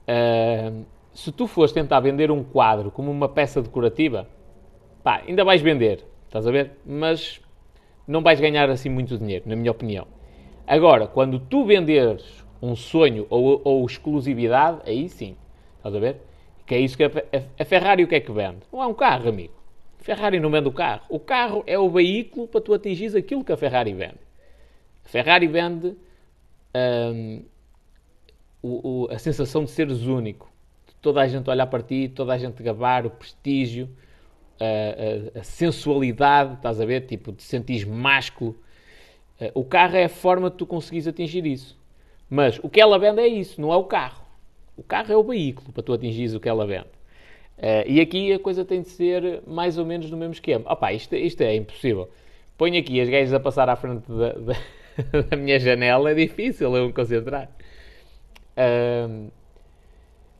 uh, 0.07 0.85
se 1.13 1.31
tu 1.31 1.47
fores 1.47 1.71
tentar 1.71 1.99
vender 1.99 2.29
um 2.29 2.43
quadro 2.43 2.91
como 2.91 3.09
uma 3.09 3.27
peça 3.27 3.61
decorativa, 3.61 4.27
pá, 5.03 5.23
ainda 5.27 5.43
vais 5.43 5.61
vender, 5.61 6.05
estás 6.27 6.45
a 6.45 6.51
ver? 6.51 6.73
Mas 6.85 7.41
não 8.07 8.21
vais 8.21 8.39
ganhar 8.39 8.69
assim 8.69 8.89
muito 8.89 9.17
dinheiro, 9.17 9.45
na 9.47 9.55
minha 9.55 9.71
opinião. 9.71 10.05
Agora, 10.67 11.07
quando 11.07 11.39
tu 11.39 11.65
venderes 11.65 12.45
um 12.61 12.75
sonho 12.75 13.25
ou, 13.29 13.59
ou 13.63 13.85
exclusividade, 13.85 14.79
aí 14.85 15.09
sim, 15.09 15.35
estás 15.77 15.95
a 15.95 15.99
ver? 15.99 16.21
Que 16.71 16.75
é 16.75 16.79
isso 16.79 16.95
que 16.95 17.03
a, 17.03 17.07
a, 17.07 17.63
a 17.63 17.65
Ferrari 17.65 18.01
o 18.01 18.07
que 18.07 18.15
é 18.15 18.21
que 18.21 18.31
vende? 18.31 18.59
Não 18.71 18.81
é 18.81 18.87
um 18.87 18.93
carro, 18.93 19.27
amigo. 19.27 19.53
A 19.99 20.03
Ferrari 20.05 20.39
não 20.39 20.49
vende 20.49 20.69
o 20.69 20.71
carro. 20.71 21.01
O 21.09 21.19
carro 21.19 21.65
é 21.67 21.77
o 21.77 21.89
veículo 21.89 22.47
para 22.47 22.61
tu 22.61 22.73
atingires 22.73 23.13
aquilo 23.13 23.43
que 23.43 23.51
a 23.51 23.57
Ferrari 23.57 23.93
vende. 23.93 24.21
A 25.03 25.09
Ferrari 25.09 25.47
vende 25.47 25.97
hum, 27.13 27.43
o, 28.63 29.03
o, 29.03 29.11
a 29.11 29.19
sensação 29.19 29.65
de 29.65 29.71
seres 29.71 30.03
único. 30.03 30.49
De 30.87 30.95
toda 31.01 31.19
a 31.19 31.27
gente 31.27 31.49
olhar 31.49 31.67
para 31.67 31.83
ti, 31.83 32.07
toda 32.07 32.31
a 32.31 32.37
gente 32.37 32.63
gabar, 32.63 33.05
o 33.05 33.09
prestígio, 33.09 33.89
a, 34.57 35.41
a, 35.41 35.43
sensualidade, 35.43 36.53
estás 36.53 36.79
a 36.79 36.85
ver? 36.85 37.01
Tipo, 37.01 37.33
de 37.33 37.43
sentir 37.43 37.85
másculo. 37.85 38.51
Uh, 39.41 39.51
o 39.55 39.65
carro 39.65 39.97
é 39.97 40.05
a 40.05 40.09
forma 40.09 40.49
de 40.49 40.55
tu 40.55 40.65
conseguires 40.65 41.05
atingir 41.05 41.45
isso. 41.45 41.77
Mas 42.29 42.61
o 42.63 42.69
que 42.69 42.79
ela 42.79 42.97
vende 42.97 43.19
é 43.19 43.27
isso, 43.27 43.59
não 43.59 43.73
é 43.73 43.75
o 43.75 43.83
carro. 43.83 44.20
O 44.81 44.83
carro 44.83 45.13
é 45.13 45.15
o 45.15 45.21
veículo 45.21 45.71
para 45.71 45.83
tu 45.83 45.93
atingires 45.93 46.33
o 46.33 46.39
que 46.39 46.49
ela 46.49 46.65
vende. 46.65 46.87
Uh, 47.59 47.85
e 47.85 48.01
aqui 48.01 48.33
a 48.33 48.39
coisa 48.39 48.65
tem 48.65 48.81
de 48.81 48.89
ser 48.89 49.43
mais 49.45 49.77
ou 49.77 49.85
menos 49.85 50.09
no 50.09 50.17
mesmo 50.17 50.33
esquema. 50.33 50.65
Opa, 50.73 50.91
isto, 50.91 51.15
isto 51.15 51.41
é 51.41 51.55
impossível. 51.55 52.09
Ponho 52.57 52.79
aqui 52.79 52.99
as 52.99 53.07
gajas 53.07 53.31
a 53.31 53.39
passar 53.39 53.69
à 53.69 53.75
frente 53.75 54.11
da, 54.11 54.33
da, 54.33 55.21
da 55.29 55.37
minha 55.37 55.59
janela, 55.59 56.09
é 56.09 56.15
difícil 56.15 56.75
eu 56.75 56.87
me 56.87 56.93
concentrar. 56.93 57.47
Uh, 58.57 59.29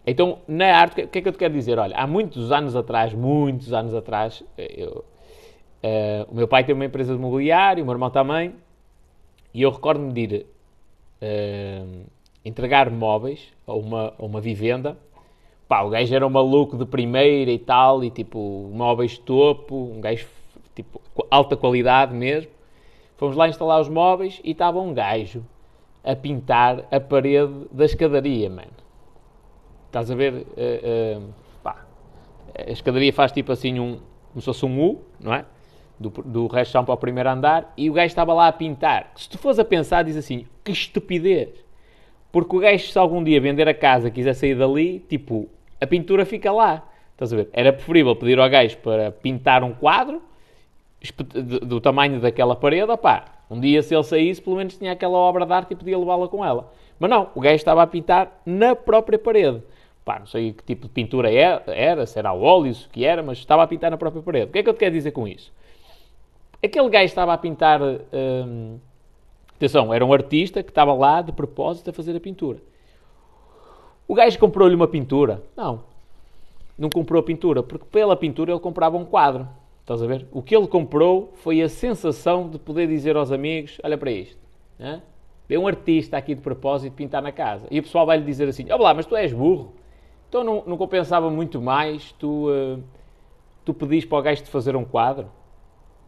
então, 0.07 0.39
na 0.48 0.75
arte, 0.75 1.03
o 1.03 1.07
que 1.07 1.19
é 1.19 1.21
que 1.21 1.27
eu 1.27 1.33
te 1.33 1.38
quero 1.38 1.53
dizer? 1.53 1.77
Olha, 1.77 1.95
há 1.95 2.07
muitos 2.07 2.51
anos 2.51 2.75
atrás, 2.75 3.13
muitos 3.13 3.71
anos 3.71 3.93
atrás, 3.93 4.43
eu, 4.57 5.05
uh, 5.83 6.31
o 6.31 6.36
meu 6.36 6.48
pai 6.48 6.63
tem 6.63 6.74
uma 6.74 6.86
empresa 6.86 7.13
de 7.13 7.19
mobiliário, 7.19 7.83
o 7.83 7.86
meu 7.86 7.93
irmão 7.93 8.10
também, 8.10 8.55
e 9.53 9.62
eu 9.62 9.69
recordo-me 9.69 10.12
de 10.12 10.21
ir 10.21 10.45
entregar 12.43 12.89
móveis 12.89 13.53
a 13.65 13.74
uma, 13.74 14.13
a 14.17 14.25
uma 14.25 14.41
vivenda. 14.41 14.98
Pá, 15.67 15.81
o 15.83 15.89
gajo 15.89 16.13
era 16.13 16.25
um 16.25 16.29
maluco 16.29 16.77
de 16.77 16.86
primeira 16.86 17.51
e 17.51 17.60
tal, 17.60 18.03
e 18.03 18.10
tipo, 18.10 18.69
móveis 18.74 19.17
topo, 19.17 19.75
um 19.75 20.01
gajo 20.01 20.27
tipo, 20.75 21.01
alta 21.29 21.55
qualidade 21.55 22.13
mesmo. 22.13 22.51
Fomos 23.17 23.36
lá 23.36 23.48
instalar 23.48 23.79
os 23.79 23.88
móveis 23.88 24.41
e 24.43 24.51
estava 24.51 24.79
um 24.79 24.93
gajo 24.93 25.45
a 26.03 26.15
pintar 26.15 26.88
a 26.91 27.00
parede 27.00 27.67
da 27.71 27.86
escadaria, 27.86 28.50
mano. 28.50 28.71
Estás 29.86 30.10
a 30.10 30.15
ver? 30.15 30.33
Uh, 30.33 31.19
uh, 31.19 31.33
pá, 31.62 31.86
a 32.57 32.71
escadaria 32.71 33.13
faz 33.13 33.31
tipo 33.31 33.51
assim 33.51 33.79
um, 33.79 34.00
como 34.29 34.41
se 34.41 34.45
fosse 34.45 34.65
um 34.65 34.81
U, 34.81 35.01
não 35.19 35.33
é? 35.33 35.45
Do, 36.00 36.10
do 36.10 36.48
resto 36.48 36.83
para 36.83 36.93
o 36.95 36.98
primeiro 36.98 37.29
andar, 37.29 37.71
e 37.77 37.89
o 37.89 37.93
gajo 37.93 38.07
estava 38.07 38.33
lá 38.33 38.48
a 38.48 38.51
pintar. 38.51 39.12
Se 39.15 39.29
tu 39.29 39.38
fores 39.38 39.60
a 39.60 39.65
pensar, 39.65 40.03
diz 40.03 40.17
assim, 40.17 40.48
que 40.63 40.71
estupidez. 40.71 41.63
Porque 42.32 42.56
o 42.56 42.60
gajo, 42.60 42.88
se 42.88 42.98
algum 42.98 43.24
dia 43.24 43.42
vender 43.42 43.68
a 43.68 43.74
casa 43.74 44.10
quiser 44.10 44.34
sair 44.34 44.56
dali, 44.56 45.00
tipo, 45.00 45.50
a 45.80 45.86
pintura 45.86 46.26
fica 46.26 46.52
lá. 46.52 46.88
Estás 47.14 47.34
a 47.34 47.36
ver? 47.36 47.50
Era 47.54 47.74
preferível 47.74 48.16
pedir 48.16 48.40
ao 48.40 48.50
gajo 48.50 48.78
para 48.78 49.12
pintar 49.12 49.64
um 49.64 49.74
quadro 49.74 50.22
do 51.64 51.82
tamanho 51.82 52.20
daquela 52.20 52.56
parede, 52.56 52.92
opá, 52.92 53.26
um 53.50 53.60
dia 53.60 53.82
se 53.82 53.94
ele 53.94 54.04
saísse, 54.04 54.42
pelo 54.42 54.56
menos 54.56 54.78
tinha 54.78 54.92
aquela 54.92 55.18
obra 55.18 55.46
de 55.46 55.52
arte 55.52 55.72
e 55.72 55.76
podia 55.76 55.98
levá-la 55.98 56.28
com 56.28 56.46
ela. 56.46 56.72
Mas 57.00 57.10
não, 57.10 57.30
o 57.36 57.42
gajo 57.42 57.56
estava 57.56 57.82
a 57.82 57.88
pintar 57.88 58.42
na 58.46 58.76
própria 58.76 59.18
parede. 59.18 59.62
Pá, 60.06 60.20
não 60.20 60.26
sei 60.26 60.54
que 60.54 60.64
tipo 60.64 60.88
de 60.88 60.94
pintura 60.94 61.32
é, 61.32 61.62
era, 61.68 62.06
se 62.06 62.18
era 62.18 62.34
óleo, 62.34 62.72
o 62.72 62.90
que 62.90 63.04
era, 63.04 63.22
mas 63.22 63.40
estava 63.40 63.64
a 63.64 63.68
pintar 63.68 63.92
na 63.92 63.98
própria 63.98 64.22
parede. 64.22 64.46
O 64.46 64.54
que 64.54 64.60
é 64.60 64.64
que 64.64 64.70
eu 64.70 64.74
te 64.74 64.80
quero 64.80 64.94
dizer 64.94 65.12
com 65.12 65.28
isso? 65.28 65.52
Aquele 66.64 66.90
gajo 66.90 67.06
estava 67.06 67.34
a 67.34 67.38
pintar. 67.38 67.82
Hum, 67.82 68.78
atenção, 69.65 69.94
era 69.94 70.06
um 70.06 70.12
artista 70.12 70.63
que 70.63 70.72
estava 70.72 70.94
lá 70.94 71.22
de 71.22 71.32
propósito 71.32 71.89
a 71.89 71.94
fazer 71.94 72.15
a 72.15 72.20
pintura. 72.20 72.60
O 74.08 74.15
gajo 74.15 74.38
comprou-lhe 74.39 74.75
uma 74.75 74.88
pintura? 74.88 75.41
Não. 75.56 75.84
Não 76.77 76.89
comprou 76.89 77.20
a 77.20 77.24
pintura, 77.24 77.62
porque 77.62 77.86
pela 77.91 78.15
pintura 78.15 78.51
ele 78.51 78.60
comprava 78.60 78.98
um 78.98 79.06
quadro. 79.06 79.48
Estás 79.82 80.01
a 80.01 80.08
ver? 80.08 80.25
O 80.32 80.41
que 80.41 80.56
ele 80.56 80.68
comprou 80.68 81.32
foi 81.36 81.62
a 81.62 81.70
sensação 81.70 82.50
de 82.50 82.58
poder 82.58 82.88
dizer 82.88 83.15
aos 83.15 83.32
amigos: 83.32 83.80
olha 83.84 83.98
para 83.98 84.12
isto. 84.12 84.38
Né? 84.80 85.01
Vê 85.48 85.58
um 85.58 85.68
artista 85.68 86.18
aqui 86.18 86.34
de 86.34 86.41
propósito 86.41 86.94
pintar 86.94 87.22
na 87.22 87.32
casa. 87.32 87.68
E 87.70 87.80
o 87.80 87.84
pessoal 87.84 88.06
vai 88.06 88.18
lhe 88.18 88.25
dizer 88.25 88.48
assim: 88.48 88.65
olha 88.72 88.82
lá, 88.82 88.94
mas 88.94 89.06
tu 89.06 89.15
és 89.15 89.32
burro. 89.32 89.74
Então 90.27 90.44
não, 90.44 90.63
não 90.65 90.77
compensava 90.77 91.30
muito 91.30 91.62
mais 91.62 92.13
tu, 92.13 92.50
uh, 92.50 92.82
tu 93.65 93.74
pedis 93.74 94.06
para 94.06 94.18
o 94.18 94.22
gajo 94.22 94.44
de 94.44 94.50
fazer 94.50 94.75
um 94.75 94.86
quadro? 94.86 95.27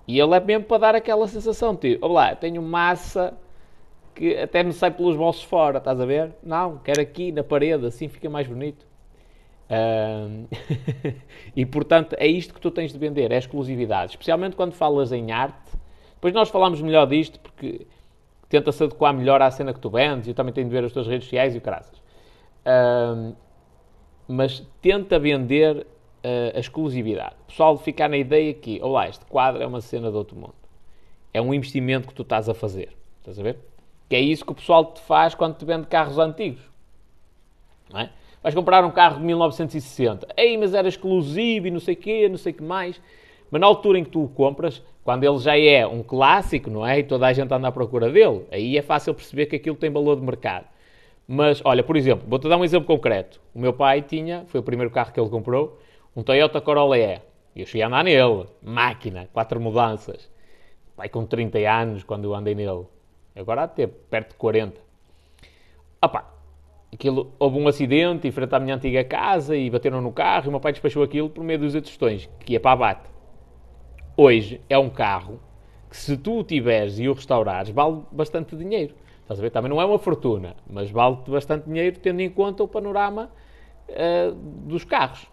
E 0.07 0.19
ele 0.19 0.35
é 0.35 0.39
mesmo 0.39 0.65
para 0.65 0.77
dar 0.77 0.95
aquela 0.95 1.27
sensação, 1.27 1.75
tipo, 1.75 2.05
olha 2.05 2.13
lá, 2.13 2.35
tenho 2.35 2.61
massa 2.61 3.33
que 4.13 4.37
até 4.37 4.61
me 4.63 4.73
sai 4.73 4.91
pelos 4.91 5.15
bolsos 5.15 5.43
fora, 5.43 5.77
estás 5.77 5.99
a 5.99 6.05
ver? 6.05 6.33
Não, 6.43 6.77
quero 6.77 7.01
aqui 7.01 7.31
na 7.31 7.43
parede, 7.43 7.85
assim 7.85 8.07
fica 8.07 8.29
mais 8.29 8.47
bonito. 8.47 8.85
E 11.55 11.65
portanto 11.65 12.15
é 12.19 12.27
isto 12.27 12.53
que 12.53 12.61
tu 12.61 12.69
tens 12.69 12.91
de 12.91 12.99
vender, 12.99 13.31
é 13.31 13.37
exclusividade, 13.37 14.11
especialmente 14.11 14.55
quando 14.55 14.73
falas 14.73 15.11
em 15.11 15.31
arte. 15.31 15.71
Depois 16.15 16.33
nós 16.33 16.49
falamos 16.49 16.81
melhor 16.81 17.07
disto 17.07 17.39
porque 17.39 17.87
tenta-se 18.49 18.83
adequar 18.83 19.13
melhor 19.13 19.41
à 19.41 19.49
cena 19.49 19.73
que 19.73 19.79
tu 19.79 19.89
vendes. 19.89 20.27
Eu 20.27 20.33
também 20.33 20.53
tenho 20.53 20.67
de 20.67 20.73
ver 20.73 20.83
as 20.83 20.91
tuas 20.93 21.07
redes 21.07 21.25
sociais 21.25 21.55
e 21.55 21.57
o 21.57 21.61
caraças. 21.61 22.01
Mas 24.27 24.59
tenta 24.81 25.17
vender 25.17 25.87
a 26.55 26.59
exclusividade. 26.59 27.35
O 27.43 27.47
pessoal 27.47 27.77
ficar 27.77 28.09
na 28.09 28.17
ideia 28.17 28.53
que, 28.53 28.81
olá, 28.81 29.07
este 29.07 29.25
quadro 29.25 29.61
é 29.61 29.67
uma 29.67 29.81
cena 29.81 30.09
de 30.09 30.17
outro 30.17 30.35
mundo. 30.35 30.55
É 31.33 31.41
um 31.41 31.53
investimento 31.53 32.07
que 32.07 32.13
tu 32.13 32.21
estás 32.21 32.47
a 32.47 32.53
fazer. 32.53 32.89
Estás 33.19 33.39
a 33.39 33.43
ver? 33.43 33.57
Que 34.09 34.15
é 34.15 34.19
isso 34.19 34.45
que 34.45 34.51
o 34.51 34.55
pessoal 34.55 34.85
te 34.85 35.01
faz 35.01 35.35
quando 35.35 35.55
te 35.55 35.65
vende 35.65 35.87
carros 35.87 36.17
antigos. 36.17 36.61
Não 37.91 37.99
é? 37.99 38.09
Vais 38.41 38.53
comprar 38.53 38.83
um 38.83 38.91
carro 38.91 39.19
de 39.19 39.25
1960. 39.25 40.27
Ei, 40.35 40.57
mas 40.57 40.73
era 40.73 40.87
exclusivo 40.87 41.67
e 41.67 41.71
não 41.71 41.79
sei 41.79 41.93
o 41.93 41.97
quê, 41.97 42.27
não 42.29 42.37
sei 42.37 42.51
o 42.51 42.55
que 42.55 42.63
mais. 42.63 43.01
Mas 43.49 43.61
na 43.61 43.67
altura 43.67 43.99
em 43.99 44.03
que 44.03 44.09
tu 44.09 44.23
o 44.23 44.27
compras, 44.27 44.81
quando 45.03 45.23
ele 45.23 45.37
já 45.37 45.57
é 45.57 45.85
um 45.85 46.03
clássico, 46.03 46.69
não 46.69 46.85
é? 46.85 46.99
E 46.99 47.03
toda 47.03 47.27
a 47.27 47.33
gente 47.33 47.53
anda 47.53 47.67
à 47.67 47.71
procura 47.71 48.09
dele, 48.09 48.45
aí 48.51 48.77
é 48.77 48.81
fácil 48.81 49.13
perceber 49.13 49.45
que 49.45 49.55
aquilo 49.55 49.75
tem 49.75 49.89
valor 49.89 50.15
de 50.15 50.21
mercado. 50.21 50.65
Mas, 51.27 51.61
olha, 51.63 51.83
por 51.83 51.95
exemplo, 51.95 52.25
vou-te 52.27 52.49
dar 52.49 52.57
um 52.57 52.65
exemplo 52.65 52.85
concreto. 52.85 53.39
O 53.53 53.59
meu 53.59 53.73
pai 53.73 54.01
tinha, 54.01 54.43
foi 54.47 54.59
o 54.59 54.63
primeiro 54.63 54.91
carro 54.91 55.13
que 55.13 55.19
ele 55.19 55.29
comprou, 55.29 55.79
um 56.15 56.23
Toyota 56.23 56.61
Corolla 56.61 56.97
E. 56.97 57.21
E 57.55 57.61
eu 57.61 57.65
cheguei 57.65 57.83
a 57.83 57.87
andar 57.87 58.03
nele. 58.03 58.45
Máquina, 58.61 59.27
quatro 59.33 59.59
mudanças. 59.59 60.29
Pai 60.95 61.09
com 61.09 61.25
30 61.25 61.57
anos 61.59 62.03
quando 62.03 62.25
eu 62.25 62.35
andei 62.35 62.55
nele. 62.55 62.85
Agora 63.35 63.67
ter 63.67 63.87
perto 63.87 64.29
de 64.29 64.35
40. 64.35 64.79
Opa, 66.01 66.31
aquilo, 66.93 67.33
houve 67.39 67.57
um 67.57 67.67
acidente 67.67 68.27
em 68.27 68.31
frente 68.31 68.53
à 68.53 68.59
minha 68.59 68.75
antiga 68.75 69.03
casa 69.03 69.55
e 69.55 69.69
bateram 69.69 70.01
no 70.01 70.11
carro 70.11 70.45
e 70.45 70.47
o 70.49 70.51
meu 70.51 70.59
pai 70.59 70.71
despachou 70.71 71.01
aquilo 71.01 71.29
por 71.29 71.43
meio 71.43 71.59
dos 71.59 71.73
tostões, 71.73 72.29
que 72.39 72.53
ia 72.53 72.59
para 72.59 72.71
abate. 72.71 73.09
Hoje 74.15 74.61
é 74.69 74.77
um 74.77 74.89
carro 74.89 75.39
que 75.89 75.97
se 75.97 76.15
tu 76.17 76.39
o 76.39 76.43
tiveres 76.43 76.99
e 76.99 77.07
o 77.07 77.13
restaurares, 77.13 77.71
vale 77.71 78.03
bastante 78.11 78.55
dinheiro. 78.55 78.93
Estás 79.21 79.39
a 79.39 79.41
ver? 79.41 79.49
Também 79.49 79.69
não 79.69 79.81
é 79.81 79.85
uma 79.85 79.97
fortuna, 79.97 80.55
mas 80.69 80.91
vale-te 80.91 81.31
bastante 81.31 81.65
dinheiro 81.65 81.97
tendo 81.99 82.19
em 82.19 82.29
conta 82.29 82.61
o 82.63 82.67
panorama 82.67 83.31
uh, 83.89 84.33
dos 84.33 84.83
carros. 84.83 85.32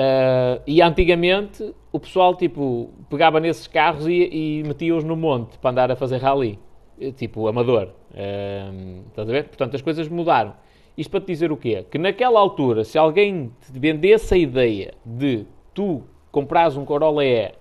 Uh, 0.00 0.62
e 0.66 0.80
antigamente 0.80 1.74
o 1.92 2.00
pessoal 2.00 2.34
tipo, 2.34 2.88
pegava 3.10 3.38
nesses 3.38 3.66
carros 3.66 4.06
e, 4.06 4.30
e 4.32 4.62
metia-os 4.64 5.04
no 5.04 5.14
monte 5.14 5.58
para 5.58 5.70
andar 5.72 5.90
a 5.90 5.96
fazer 5.96 6.16
rally, 6.22 6.58
eh, 6.98 7.12
tipo 7.12 7.46
amador. 7.46 7.88
Uh, 8.12 9.02
estás 9.08 9.28
a 9.28 9.32
ver? 9.32 9.48
Portanto, 9.48 9.74
as 9.74 9.82
coisas 9.82 10.08
mudaram. 10.08 10.54
Isto 10.96 11.10
para 11.10 11.20
te 11.20 11.26
dizer 11.26 11.52
o 11.52 11.56
quê? 11.56 11.84
Que 11.90 11.98
naquela 11.98 12.40
altura, 12.40 12.82
se 12.82 12.96
alguém 12.96 13.52
te 13.60 13.78
vendesse 13.78 14.32
a 14.32 14.38
ideia 14.38 14.94
de 15.04 15.44
tu 15.74 16.02
comprares 16.32 16.78
um 16.78 16.84
Corolla 16.86 17.22
E 17.22 17.52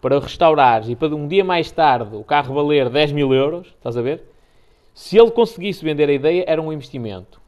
para 0.00 0.20
restaurares 0.20 0.88
e 0.88 0.94
para 0.94 1.08
um 1.08 1.26
dia 1.26 1.42
mais 1.42 1.72
tarde 1.72 2.14
o 2.14 2.22
carro 2.22 2.54
valer 2.54 2.90
10 2.90 3.10
mil 3.10 3.34
euros, 3.34 3.66
estás 3.68 3.96
a 3.96 4.02
ver? 4.02 4.22
Se 4.94 5.18
ele 5.18 5.32
conseguisse 5.32 5.84
vender 5.84 6.08
a 6.08 6.12
ideia, 6.12 6.44
era 6.46 6.62
um 6.62 6.72
investimento 6.72 7.40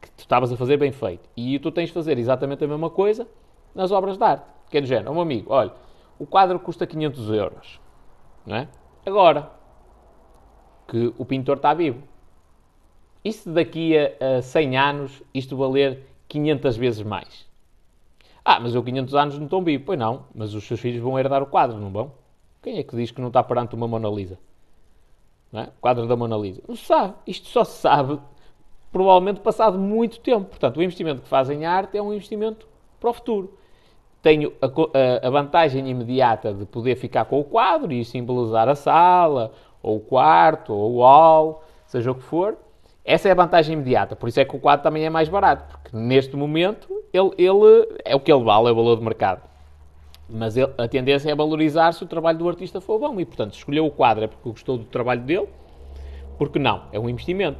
que 0.00 0.10
tu 0.10 0.20
estavas 0.20 0.50
a 0.50 0.56
fazer 0.56 0.78
bem 0.78 0.92
feito. 0.92 1.28
E 1.36 1.58
tu 1.58 1.70
tens 1.70 1.88
de 1.88 1.92
fazer 1.92 2.18
exatamente 2.18 2.64
a 2.64 2.66
mesma 2.66 2.88
coisa 2.88 3.28
nas 3.74 3.90
obras 3.90 4.16
de 4.16 4.24
arte. 4.24 4.44
Que 4.70 4.78
é 4.78 4.80
do 4.80 4.86
género, 4.86 5.12
um 5.12 5.20
amigo, 5.20 5.52
olha, 5.52 5.72
o 6.18 6.26
quadro 6.26 6.58
custa 6.58 6.86
500 6.86 7.30
euros. 7.30 7.80
Não 8.46 8.56
é? 8.56 8.68
Agora, 9.06 9.50
que 10.88 11.12
o 11.18 11.24
pintor 11.24 11.56
está 11.56 11.74
vivo. 11.74 12.02
e 13.24 13.32
se 13.32 13.48
daqui 13.48 13.96
a, 13.96 14.38
a 14.38 14.42
100 14.42 14.78
anos 14.78 15.22
isto 15.32 15.56
valer 15.56 16.06
500 16.28 16.76
vezes 16.76 17.02
mais? 17.02 17.46
Ah, 18.44 18.60
mas 18.60 18.74
eu 18.74 18.82
500 18.82 19.14
anos 19.14 19.38
não 19.38 19.44
estou 19.44 19.62
vivo. 19.62 19.84
Pois 19.86 19.98
não, 19.98 20.26
mas 20.34 20.54
os 20.54 20.64
seus 20.66 20.78
filhos 20.80 21.02
vão 21.02 21.18
herdar 21.18 21.42
o 21.42 21.46
quadro, 21.46 21.78
não 21.78 21.90
vão? 21.90 22.12
Quem 22.62 22.78
é 22.78 22.82
que 22.82 22.94
diz 22.96 23.10
que 23.10 23.20
não 23.20 23.28
está 23.28 23.42
perante 23.42 23.74
uma 23.74 23.88
Mona 23.88 24.08
Lisa? 24.08 24.38
Não 25.52 25.60
é? 25.60 25.64
O 25.64 25.80
quadro 25.80 26.06
da 26.06 26.16
Mona 26.16 26.36
Lisa. 26.36 26.62
Não 26.68 26.76
se 26.76 26.84
sabe. 26.84 27.14
Isto 27.26 27.48
só 27.48 27.64
se 27.64 27.78
sabe, 27.80 28.20
provavelmente, 28.92 29.40
passado 29.40 29.78
muito 29.78 30.20
tempo. 30.20 30.46
Portanto, 30.46 30.76
o 30.76 30.82
investimento 30.82 31.22
que 31.22 31.28
fazem 31.28 31.60
em 31.62 31.64
arte 31.66 31.96
é 31.96 32.02
um 32.02 32.12
investimento 32.12 32.68
para 33.00 33.10
o 33.10 33.12
futuro. 33.14 33.56
Tenho 34.24 34.54
a, 34.62 34.66
a, 34.66 35.28
a 35.28 35.30
vantagem 35.30 35.86
imediata 35.86 36.54
de 36.54 36.64
poder 36.64 36.96
ficar 36.96 37.26
com 37.26 37.38
o 37.38 37.44
quadro 37.44 37.92
e 37.92 38.02
simbolizar 38.06 38.70
a 38.70 38.74
sala, 38.74 39.52
ou 39.82 39.98
o 39.98 40.00
quarto, 40.00 40.72
ou 40.72 40.94
o 40.94 41.00
hall, 41.02 41.62
seja 41.86 42.10
o 42.10 42.14
que 42.14 42.22
for. 42.22 42.56
Essa 43.04 43.28
é 43.28 43.32
a 43.32 43.34
vantagem 43.34 43.74
imediata. 43.74 44.16
Por 44.16 44.30
isso 44.30 44.40
é 44.40 44.44
que 44.46 44.56
o 44.56 44.58
quadro 44.58 44.82
também 44.82 45.04
é 45.04 45.10
mais 45.10 45.28
barato. 45.28 45.70
Porque 45.70 45.94
neste 45.94 46.34
momento 46.36 46.88
ele, 47.12 47.32
ele 47.36 48.00
é 48.02 48.16
o 48.16 48.20
que 48.20 48.32
ele 48.32 48.42
vale, 48.42 48.68
é 48.68 48.72
o 48.72 48.74
valor 48.74 48.96
de 48.96 49.04
mercado. 49.04 49.42
Mas 50.26 50.56
ele, 50.56 50.72
a 50.78 50.88
tendência 50.88 51.30
é 51.30 51.34
valorizar 51.34 51.92
se 51.92 52.02
o 52.02 52.06
trabalho 52.06 52.38
do 52.38 52.48
artista 52.48 52.80
for 52.80 52.98
bom. 52.98 53.20
E, 53.20 53.26
portanto, 53.26 53.52
escolheu 53.52 53.84
o 53.84 53.90
quadro 53.90 54.24
é 54.24 54.26
porque 54.26 54.48
gostou 54.48 54.78
do 54.78 54.84
trabalho 54.84 55.20
dele. 55.20 55.50
Porque 56.38 56.58
não, 56.58 56.84
é 56.92 56.98
um 56.98 57.10
investimento. 57.10 57.58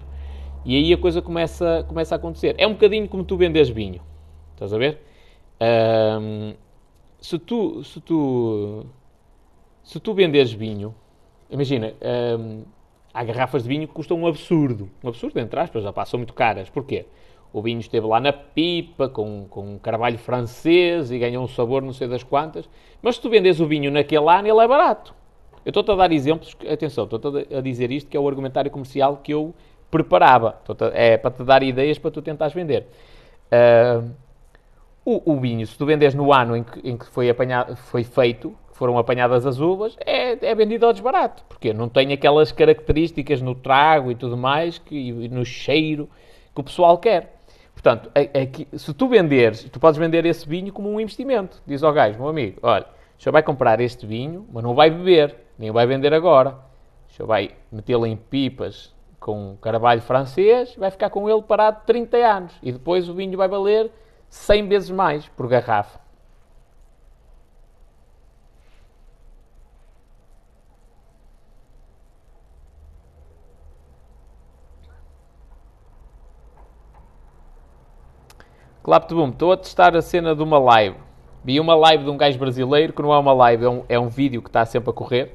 E 0.65 0.75
aí 0.75 0.95
a 0.95 0.97
coisa 0.97 1.21
começa, 1.21 1.85
começa 1.87 2.15
a 2.15 2.17
acontecer. 2.17 2.55
É 2.57 2.67
um 2.67 2.73
bocadinho 2.73 3.07
como 3.07 3.23
tu 3.23 3.37
vendes 3.37 3.69
vinho. 3.69 4.01
Estás 4.55 4.73
a 4.73 4.79
ver? 4.79 4.99
Um, 5.61 6.55
se 7.21 7.39
tu, 7.39 7.83
se 7.85 8.01
tu, 8.01 8.87
se 9.83 10.01
tu 10.01 10.15
vendes 10.15 10.53
vinho, 10.53 10.95
imagina, 11.51 11.95
um, 12.39 12.63
há 13.13 13.25
garrafas 13.25 13.63
de 13.63 13.69
vinho 13.69 13.87
que 13.89 13.95
custam 13.95 14.19
um 14.19 14.27
absurdo. 14.27 14.91
Um 15.03 15.09
absurdo, 15.09 15.39
entre 15.39 15.59
aspas, 15.59 15.83
já 15.83 15.93
passam 15.93 16.19
muito 16.19 16.35
caras. 16.35 16.69
Porquê? 16.69 17.07
O 17.53 17.63
vinho 17.63 17.79
esteve 17.79 18.07
lá 18.07 18.19
na 18.19 18.33
pipa, 18.33 19.09
com, 19.09 19.47
com 19.49 19.75
um 19.75 19.79
carvalho 19.79 20.19
francês 20.19 21.13
e 21.13 21.19
ganhou 21.19 21.45
um 21.45 21.49
sabor 21.49 21.83
não 21.83 21.93
sei 21.93 22.09
das 22.09 22.25
quantas. 22.25 22.69
Mas 23.01 23.15
se 23.15 23.23
tu 23.23 23.31
vendes 23.31 23.61
o 23.61 23.67
vinho 23.67 23.91
naquele 23.91 24.29
ano, 24.29 24.49
ele 24.49 24.61
é 24.61 24.67
barato. 24.67 25.15
Eu 25.65 25.71
estou-te 25.71 25.91
a 25.93 25.95
dar 25.95 26.13
exemplos, 26.13 26.55
atenção, 26.71 27.05
estou-te 27.05 27.55
a 27.55 27.61
dizer 27.61 27.91
isto 27.91 28.11
que 28.11 28.17
é 28.17 28.21
o 28.21 28.29
argumentário 28.29 28.71
comercial 28.71 29.19
que 29.23 29.33
eu 29.33 29.55
preparava. 29.91 30.61
É 30.93 31.17
para 31.17 31.31
te 31.31 31.45
dar 31.45 31.63
ideias 31.63 31.99
para 31.99 32.11
tu 32.11 32.21
tentares 32.21 32.53
vender. 32.53 32.87
Uh, 33.47 34.11
o, 35.05 35.33
o, 35.33 35.41
vinho, 35.41 35.67
se 35.67 35.77
tu 35.77 35.85
vendes 35.85 36.15
no 36.15 36.33
ano 36.33 36.57
em 36.57 36.63
que, 36.63 36.89
em 36.89 36.97
que 36.97 37.07
foi, 37.07 37.29
apanhado, 37.29 37.77
foi 37.77 38.05
feito, 38.05 38.55
foram 38.73 38.99
apanhadas 38.99 39.47
as 39.47 39.61
uvas, 39.61 39.97
é, 40.05 40.33
é 40.47 40.55
vendido 40.55 40.87
ao 40.87 40.93
desbarato. 40.93 41.45
Porque 41.49 41.73
não 41.73 41.89
tem 41.89 42.13
aquelas 42.13 42.51
características 42.51 43.43
no 43.43 43.55
trago 43.55 44.11
e 44.11 44.15
tudo 44.15 44.37
mais, 44.37 44.79
que, 44.79 44.97
e 44.97 45.29
no 45.29 45.45
cheiro, 45.45 46.09
que 46.55 46.61
o 46.61 46.65
pessoal 46.65 46.97
quer. 46.99 47.35
Portanto, 47.73 48.11
se 48.73 48.95
tu 48.95 49.09
venderes, 49.09 49.65
tu 49.65 49.79
podes 49.79 49.99
vender 49.99 50.25
esse 50.25 50.49
vinho 50.49 50.73
como 50.73 50.91
um 50.91 50.99
investimento. 50.99 51.61
Diz 51.67 51.83
ao 51.83 51.93
gajo, 51.93 52.19
meu 52.19 52.29
amigo, 52.29 52.59
olha, 52.63 52.87
o 53.19 53.23
senhor 53.23 53.33
vai 53.33 53.43
comprar 53.43 53.81
este 53.81 54.07
vinho, 54.07 54.47
mas 54.51 54.63
não 54.63 54.75
vai 54.75 54.91
beber, 54.91 55.37
nem 55.59 55.71
vai 55.71 55.87
vender 55.87 56.15
agora. 56.15 56.57
O 57.09 57.13
senhor 57.13 57.27
vai 57.27 57.51
metê-lo 57.71 58.07
em 58.07 58.17
pipas 58.17 58.95
com 59.21 59.57
carvalho 59.61 60.01
francês, 60.01 60.75
vai 60.77 60.91
ficar 60.91 61.11
com 61.11 61.29
ele 61.29 61.43
parado 61.43 61.83
30 61.87 62.17
anos. 62.17 62.55
E 62.63 62.73
depois 62.73 63.09
o 63.09 63.15
vinho 63.15 63.37
vai 63.37 63.49
valer 63.49 63.91
100 64.35 64.69
vezes 64.69 64.91
mais 64.91 65.29
por 65.29 65.47
garrafa. 65.47 66.01
Clapteboom, 78.83 79.31
estou 79.31 79.53
a 79.53 79.57
testar 79.57 79.97
a 79.97 80.03
cena 80.03 80.35
de 80.35 80.43
uma 80.43 80.59
live. 80.59 80.97
Vi 81.43 81.59
uma 81.59 81.75
live 81.75 82.05
de 82.05 82.11
um 82.11 82.17
gajo 82.17 82.39
brasileiro, 82.39 82.93
que 82.93 83.01
não 83.01 83.15
é 83.15 83.19
uma 83.19 83.33
live, 83.33 83.65
é 83.65 83.71
um, 83.71 83.85
é 83.89 83.99
um 83.99 84.09
vídeo 84.09 84.43
que 84.43 84.49
está 84.49 84.67
sempre 84.67 84.91
a 84.91 84.93
correr. 84.93 85.33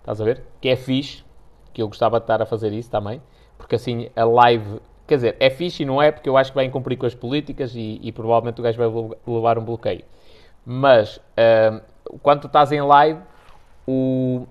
Estás 0.00 0.20
a 0.20 0.24
ver? 0.24 0.44
Que 0.60 0.68
é 0.68 0.76
fixe. 0.76 1.24
Que 1.72 1.82
eu 1.82 1.88
gostava 1.88 2.20
de 2.20 2.24
estar 2.24 2.40
a 2.42 2.46
fazer 2.46 2.72
isso 2.72 2.90
também. 2.90 3.20
Porque 3.56 3.74
assim 3.74 4.10
a 4.14 4.24
live. 4.24 4.80
Quer 5.08 5.14
dizer, 5.14 5.36
é 5.40 5.48
fixe 5.48 5.82
e 5.82 5.86
não 5.86 6.00
é, 6.00 6.12
porque 6.12 6.28
eu 6.28 6.36
acho 6.36 6.52
que 6.52 6.54
vai 6.54 6.66
incumprir 6.66 6.98
com 6.98 7.06
as 7.06 7.14
políticas 7.14 7.74
e, 7.74 7.98
e 8.02 8.12
provavelmente 8.12 8.60
o 8.60 8.62
gajo 8.62 8.78
vai 8.78 8.86
levar 9.26 9.58
um 9.58 9.64
bloqueio. 9.64 10.04
Mas 10.64 11.16
uh, 11.16 11.80
quando 12.22 12.42
tu 12.42 12.46
estás 12.46 12.70
em 12.72 12.82
live, 12.82 13.18
o, 13.86 14.46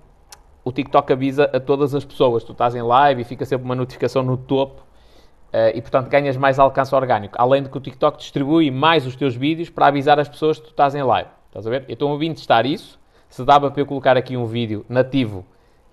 o 0.65 0.71
TikTok 0.71 1.13
avisa 1.13 1.43
a 1.53 1.59
todas 1.59 1.93
as 1.93 2.03
pessoas. 2.03 2.43
Tu 2.43 2.53
estás 2.53 2.73
em 2.73 2.81
live 2.81 3.21
e 3.21 3.23
fica 3.23 3.45
sempre 3.45 3.65
uma 3.65 3.75
notificação 3.75 4.23
no 4.23 4.35
topo 4.35 4.87
Uh, 5.47 5.71
e 5.73 5.81
portanto 5.81 6.09
ganhas 6.09 6.35
mais 6.35 6.59
alcance 6.59 6.93
orgânico. 6.93 7.35
Além 7.39 7.63
de 7.63 7.69
que 7.69 7.77
o 7.77 7.79
TikTok 7.79 8.17
distribui 8.17 8.69
mais 8.69 9.07
os 9.07 9.15
teus 9.15 9.33
vídeos 9.33 9.69
para 9.69 9.87
avisar 9.87 10.19
as 10.19 10.27
pessoas 10.27 10.59
que 10.59 10.65
tu 10.65 10.71
estás 10.71 10.93
em 10.93 11.01
live. 11.01 11.29
Estás 11.47 11.65
a 11.65 11.69
ver? 11.69 11.85
Eu 11.87 11.93
estou 11.93 12.13
a 12.13 12.17
vim 12.17 12.33
testar 12.33 12.65
isso. 12.65 12.99
Se 13.29 13.45
dava 13.45 13.71
para 13.71 13.81
eu 13.81 13.85
colocar 13.85 14.17
aqui 14.17 14.35
um 14.35 14.45
vídeo 14.45 14.85
nativo 14.89 15.45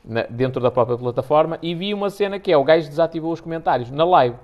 na, 0.05 0.23
dentro 0.23 0.61
da 0.61 0.73
própria 0.73 0.99
plataforma 0.99 1.59
e 1.63 1.73
vi 1.73 1.95
uma 1.95 2.11
cena 2.11 2.41
que 2.41 2.51
é 2.51 2.57
o 2.57 2.65
gajo 2.65 2.89
desativou 2.89 3.33
os 3.33 3.41
comentários 3.41 3.93
na 3.93 4.05
live. 4.05 4.37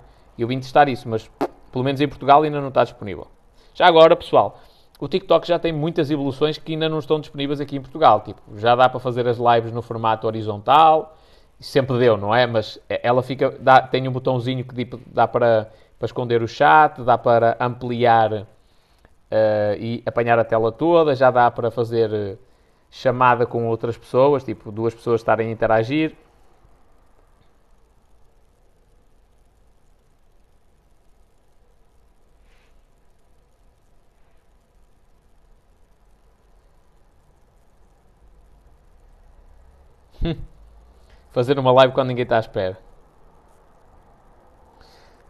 Eu 0.42 0.48
vim 0.48 0.58
testar 0.58 0.88
isso, 0.88 1.08
mas 1.08 1.30
pelo 1.70 1.84
menos 1.84 2.00
em 2.00 2.08
Portugal 2.08 2.42
ainda 2.42 2.60
não 2.60 2.68
está 2.68 2.84
disponível. 2.84 3.26
Já 3.74 3.86
agora, 3.86 4.16
pessoal, 4.16 4.60
o 4.98 5.08
TikTok 5.08 5.46
já 5.46 5.58
tem 5.58 5.72
muitas 5.72 6.10
evoluções 6.10 6.58
que 6.58 6.72
ainda 6.72 6.88
não 6.88 6.98
estão 6.98 7.20
disponíveis 7.20 7.60
aqui 7.60 7.76
em 7.76 7.80
Portugal. 7.80 8.20
Tipo, 8.20 8.40
já 8.56 8.74
dá 8.74 8.88
para 8.88 9.00
fazer 9.00 9.26
as 9.28 9.38
lives 9.38 9.72
no 9.72 9.82
formato 9.82 10.26
horizontal 10.26 11.16
sempre 11.60 11.98
deu, 11.98 12.16
não 12.16 12.34
é? 12.34 12.46
Mas 12.46 12.80
ela 12.88 13.22
fica, 13.22 13.54
dá, 13.60 13.82
tem 13.82 14.08
um 14.08 14.12
botãozinho 14.12 14.64
que 14.64 14.88
dá 15.06 15.28
para, 15.28 15.70
para 15.98 16.06
esconder 16.06 16.42
o 16.42 16.48
chat, 16.48 17.02
dá 17.02 17.18
para 17.18 17.56
ampliar 17.60 18.32
uh, 18.32 18.46
e 19.78 20.02
apanhar 20.06 20.38
a 20.38 20.44
tela 20.44 20.72
toda, 20.72 21.14
já 21.14 21.30
dá 21.30 21.50
para 21.50 21.70
fazer 21.70 22.10
uh, 22.10 22.38
chamada 22.90 23.44
com 23.44 23.68
outras 23.68 23.96
pessoas, 23.96 24.42
tipo 24.42 24.72
duas 24.72 24.94
pessoas 24.94 25.20
estarem 25.20 25.48
a 25.48 25.52
interagir. 25.52 26.16
fazer 41.30 41.58
uma 41.58 41.72
live 41.72 41.92
quando 41.94 42.08
ninguém 42.08 42.24
está 42.24 42.36
à 42.36 42.40
espera. 42.40 42.78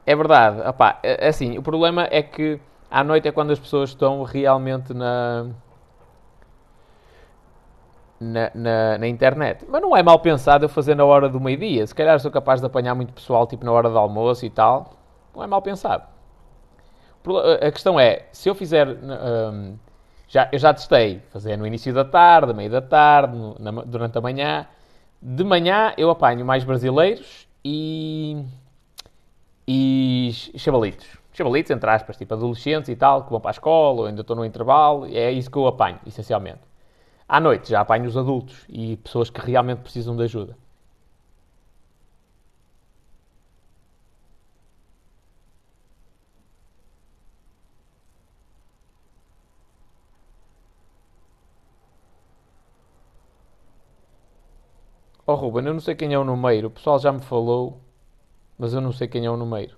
É 0.06 0.16
verdade, 0.16 0.60
é, 1.02 1.26
é 1.26 1.28
assim, 1.28 1.56
o 1.58 1.62
problema 1.62 2.08
é 2.10 2.22
que 2.22 2.60
à 2.90 3.04
noite 3.04 3.28
é 3.28 3.32
quando 3.32 3.52
as 3.52 3.58
pessoas 3.58 3.90
estão 3.90 4.22
realmente 4.24 4.92
na, 4.92 5.46
na, 8.18 8.50
na, 8.54 8.98
na, 8.98 9.06
internet. 9.06 9.64
Mas 9.68 9.80
não 9.80 9.96
é 9.96 10.02
mal 10.02 10.18
pensado 10.18 10.64
eu 10.64 10.68
fazer 10.68 10.94
na 10.94 11.04
hora 11.04 11.28
do 11.28 11.40
meio-dia. 11.40 11.86
Se 11.86 11.94
calhar 11.94 12.18
sou 12.18 12.30
capaz 12.30 12.60
de 12.60 12.66
apanhar 12.66 12.94
muito 12.94 13.12
pessoal, 13.12 13.46
tipo 13.46 13.64
na 13.64 13.72
hora 13.72 13.88
do 13.88 13.96
almoço 13.96 14.44
e 14.44 14.50
tal. 14.50 14.94
Não 15.34 15.44
é 15.44 15.46
mal 15.46 15.62
pensado. 15.62 16.04
A 17.62 17.70
questão 17.70 17.98
é, 18.00 18.26
se 18.32 18.48
eu 18.48 18.54
fizer... 18.54 18.88
Um, 18.88 19.78
já, 20.26 20.48
eu 20.52 20.58
já 20.58 20.72
testei 20.72 21.20
fazer 21.30 21.56
no 21.56 21.66
início 21.66 21.92
da 21.92 22.04
tarde, 22.04 22.54
meio 22.54 22.70
da 22.70 22.80
tarde, 22.80 23.36
no, 23.36 23.56
na, 23.58 23.70
durante 23.82 24.16
a 24.16 24.20
manhã. 24.20 24.66
De 25.22 25.44
manhã 25.44 25.92
eu 25.98 26.08
apanho 26.08 26.44
mais 26.46 26.64
brasileiros 26.64 27.46
e. 27.64 28.42
e 29.68 30.30
chavalitos. 30.56 31.06
Chavalitos, 31.32 31.70
entre 31.70 31.90
aspas, 31.90 32.16
tipo 32.16 32.34
adolescentes 32.34 32.88
e 32.88 32.96
tal, 32.96 33.24
que 33.24 33.30
vão 33.30 33.40
para 33.40 33.50
a 33.50 33.52
escola 33.52 34.00
ou 34.00 34.06
ainda 34.06 34.22
estão 34.22 34.34
no 34.34 34.44
intervalo, 34.44 35.06
é 35.06 35.30
isso 35.30 35.50
que 35.50 35.56
eu 35.56 35.66
apanho, 35.66 35.98
essencialmente. 36.06 36.60
À 37.28 37.38
noite 37.38 37.70
já 37.70 37.80
apanho 37.80 38.06
os 38.06 38.16
adultos 38.16 38.64
e 38.68 38.96
pessoas 38.96 39.30
que 39.30 39.40
realmente 39.40 39.80
precisam 39.80 40.16
de 40.16 40.24
ajuda. 40.24 40.56
Oh 55.30 55.36
Ruben, 55.36 55.64
eu 55.64 55.72
não 55.74 55.80
sei 55.80 55.94
quem 55.94 56.12
é 56.12 56.18
o 56.18 56.24
número. 56.24 56.66
O 56.66 56.70
pessoal 56.72 56.98
já 56.98 57.12
me 57.12 57.20
falou, 57.20 57.80
mas 58.58 58.74
eu 58.74 58.80
não 58.80 58.92
sei 58.92 59.08
quem 59.08 59.26
é 59.26 59.30
o 59.30 59.36
número. 59.36 59.76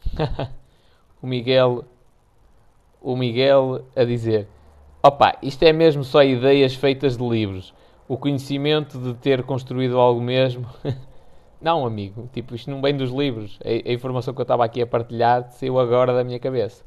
o 1.22 1.26
Miguel, 1.26 1.84
o 3.00 3.16
Miguel 3.16 3.84
a 3.94 4.04
dizer 4.04 4.48
Opa, 5.04 5.36
isto 5.42 5.64
é 5.64 5.72
mesmo 5.72 6.04
só 6.04 6.22
ideias 6.22 6.76
feitas 6.76 7.16
de 7.16 7.28
livros. 7.28 7.74
o 8.06 8.16
conhecimento 8.16 8.98
de 8.98 9.14
ter 9.14 9.42
construído 9.42 9.98
algo 9.98 10.20
mesmo. 10.20 10.66
Não, 11.60 11.84
amigo, 11.86 12.28
tipo, 12.32 12.54
isto 12.54 12.70
não 12.70 12.82
vem 12.82 12.96
dos 12.96 13.10
livros. 13.10 13.58
A, 13.64 13.68
a 13.68 13.92
informação 13.92 14.34
que 14.34 14.40
eu 14.40 14.44
estava 14.44 14.64
aqui 14.64 14.82
a 14.82 14.86
partilhar 14.86 15.48
saiu 15.52 15.78
agora 15.78 16.12
da 16.12 16.24
minha 16.24 16.38
cabeça. 16.40 16.84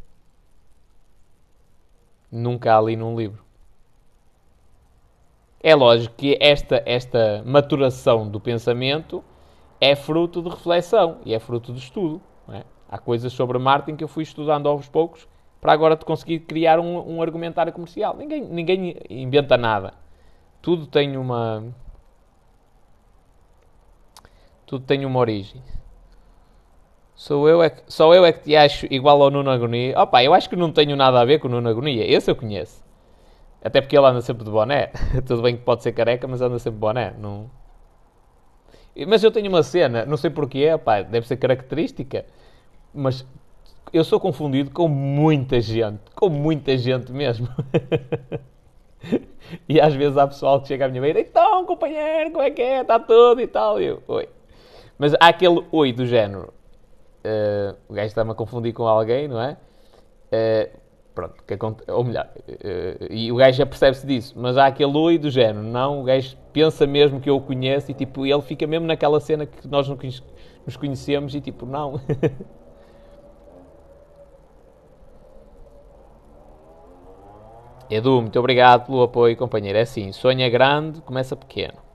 Nunca 2.29 2.77
ali 2.77 2.97
num 2.97 3.17
livro. 3.17 3.43
É 5.61 5.73
lógico 5.73 6.13
que 6.15 6.37
esta, 6.41 6.83
esta 6.85 7.41
maturação 7.45 8.27
do 8.27 8.39
pensamento 8.39 9.23
é 9.79 9.95
fruto 9.95 10.41
de 10.41 10.49
reflexão 10.49 11.19
e 11.25 11.33
é 11.33 11.39
fruto 11.39 11.71
de 11.71 11.79
estudo. 11.79 12.21
É? 12.49 12.63
Há 12.89 12.97
coisas 12.97 13.31
sobre 13.31 13.57
marketing 13.57 13.95
que 13.95 14.03
eu 14.03 14.09
fui 14.09 14.23
estudando 14.23 14.67
aos 14.67 14.89
poucos 14.89 15.25
para 15.65 15.73
agora 15.73 15.97
te 15.97 16.05
conseguir 16.05 16.41
criar 16.41 16.79
um, 16.79 17.15
um 17.15 17.23
argumentário 17.23 17.73
comercial. 17.73 18.15
Ninguém, 18.15 18.43
ninguém 18.43 18.97
inventa 19.09 19.57
nada. 19.57 19.95
Tudo 20.61 20.85
tem 20.85 21.17
uma, 21.17 21.63
tudo 24.63 24.85
tem 24.85 25.03
uma 25.07 25.19
origem. 25.19 25.59
Sou 27.15 27.49
eu 27.49 27.63
é 27.63 27.71
que, 27.71 27.81
só 27.87 28.13
eu 28.13 28.23
é 28.23 28.31
que 28.31 28.41
te 28.41 28.55
acho 28.55 28.85
igual 28.91 29.19
ao 29.23 29.31
Nuno 29.31 29.49
Agonia. 29.49 29.99
Opa, 29.99 30.23
eu 30.23 30.35
acho 30.35 30.47
que 30.47 30.55
não 30.55 30.71
tenho 30.71 30.95
nada 30.95 31.19
a 31.19 31.25
ver 31.25 31.39
com 31.39 31.47
o 31.47 31.51
Nuno 31.51 31.67
Agonia. 31.67 32.05
Esse 32.05 32.29
eu 32.29 32.35
conheço. 32.35 32.83
Até 33.59 33.81
porque 33.81 33.97
ele 33.97 34.05
anda 34.05 34.21
sempre 34.21 34.43
de 34.43 34.51
boné. 34.51 34.91
Tudo 35.25 35.41
bem 35.41 35.57
que 35.57 35.63
pode 35.63 35.81
ser 35.81 35.93
careca, 35.93 36.27
mas 36.27 36.41
anda 36.43 36.59
sempre 36.59 36.75
de 36.75 36.81
boné. 36.81 37.15
Não... 37.17 37.49
Mas 39.07 39.23
eu 39.23 39.31
tenho 39.31 39.49
uma 39.49 39.63
cena, 39.63 40.05
não 40.05 40.15
sei 40.15 40.29
porquê, 40.29 40.71
opa, 40.71 41.01
deve 41.01 41.27
ser 41.27 41.37
característica, 41.37 42.23
mas 42.93 43.25
eu 43.93 44.03
sou 44.03 44.19
confundido 44.19 44.71
com 44.71 44.87
muita 44.87 45.61
gente. 45.61 45.99
Com 46.15 46.29
muita 46.29 46.77
gente 46.77 47.11
mesmo. 47.11 47.47
e 49.67 49.79
às 49.79 49.93
vezes 49.93 50.17
há 50.17 50.27
pessoal 50.27 50.61
que 50.61 50.67
chega 50.67 50.85
à 50.85 50.87
minha 50.87 51.01
beira, 51.01 51.19
então, 51.19 51.65
companheiro, 51.65 52.31
como 52.31 52.43
é 52.43 52.51
que 52.51 52.61
é? 52.61 52.81
Está 52.81 52.99
tudo 52.99 53.41
e 53.41 53.47
tal. 53.47 53.81
E 53.81 53.85
eu, 53.85 54.03
oi. 54.07 54.27
Mas 54.97 55.13
há 55.15 55.27
aquele 55.27 55.63
oi 55.71 55.91
do 55.91 56.05
género. 56.05 56.53
Uh, 57.25 57.75
o 57.89 57.93
gajo 57.93 58.07
está-me 58.07 58.31
a 58.31 58.35
confundir 58.35 58.73
com 58.73 58.87
alguém, 58.87 59.27
não 59.27 59.41
é? 59.41 59.57
Uh, 60.27 60.77
pronto, 61.15 61.35
que 61.43 61.57
ou 61.91 62.03
melhor, 62.03 62.29
uh, 62.47 63.05
e 63.09 63.31
o 63.31 63.35
gajo 63.37 63.57
já 63.57 63.65
percebe-se 63.65 64.05
disso, 64.05 64.33
mas 64.37 64.57
há 64.57 64.67
aquele 64.67 64.95
oi 64.95 65.17
do 65.17 65.31
género, 65.31 65.63
não, 65.63 66.01
o 66.01 66.03
gajo 66.03 66.37
pensa 66.53 66.85
mesmo 66.85 67.19
que 67.19 67.29
eu 67.29 67.37
o 67.37 67.41
conheço 67.41 67.89
e 67.89 67.93
tipo, 67.93 68.25
ele 68.25 68.41
fica 68.41 68.67
mesmo 68.67 68.85
naquela 68.85 69.19
cena 69.19 69.45
que 69.45 69.67
nós 69.67 69.87
nos 69.87 70.77
conhecemos 70.77 71.33
e 71.33 71.41
tipo, 71.41 71.65
não. 71.65 71.99
Edu, 77.89 78.21
muito 78.21 78.39
obrigado 78.39 78.85
pelo 78.85 79.03
apoio, 79.03 79.37
companheiro. 79.37 79.77
É 79.77 79.81
assim, 79.81 80.11
sonha 80.11 80.49
grande, 80.49 81.01
começa 81.01 81.35
pequeno. 81.35 81.85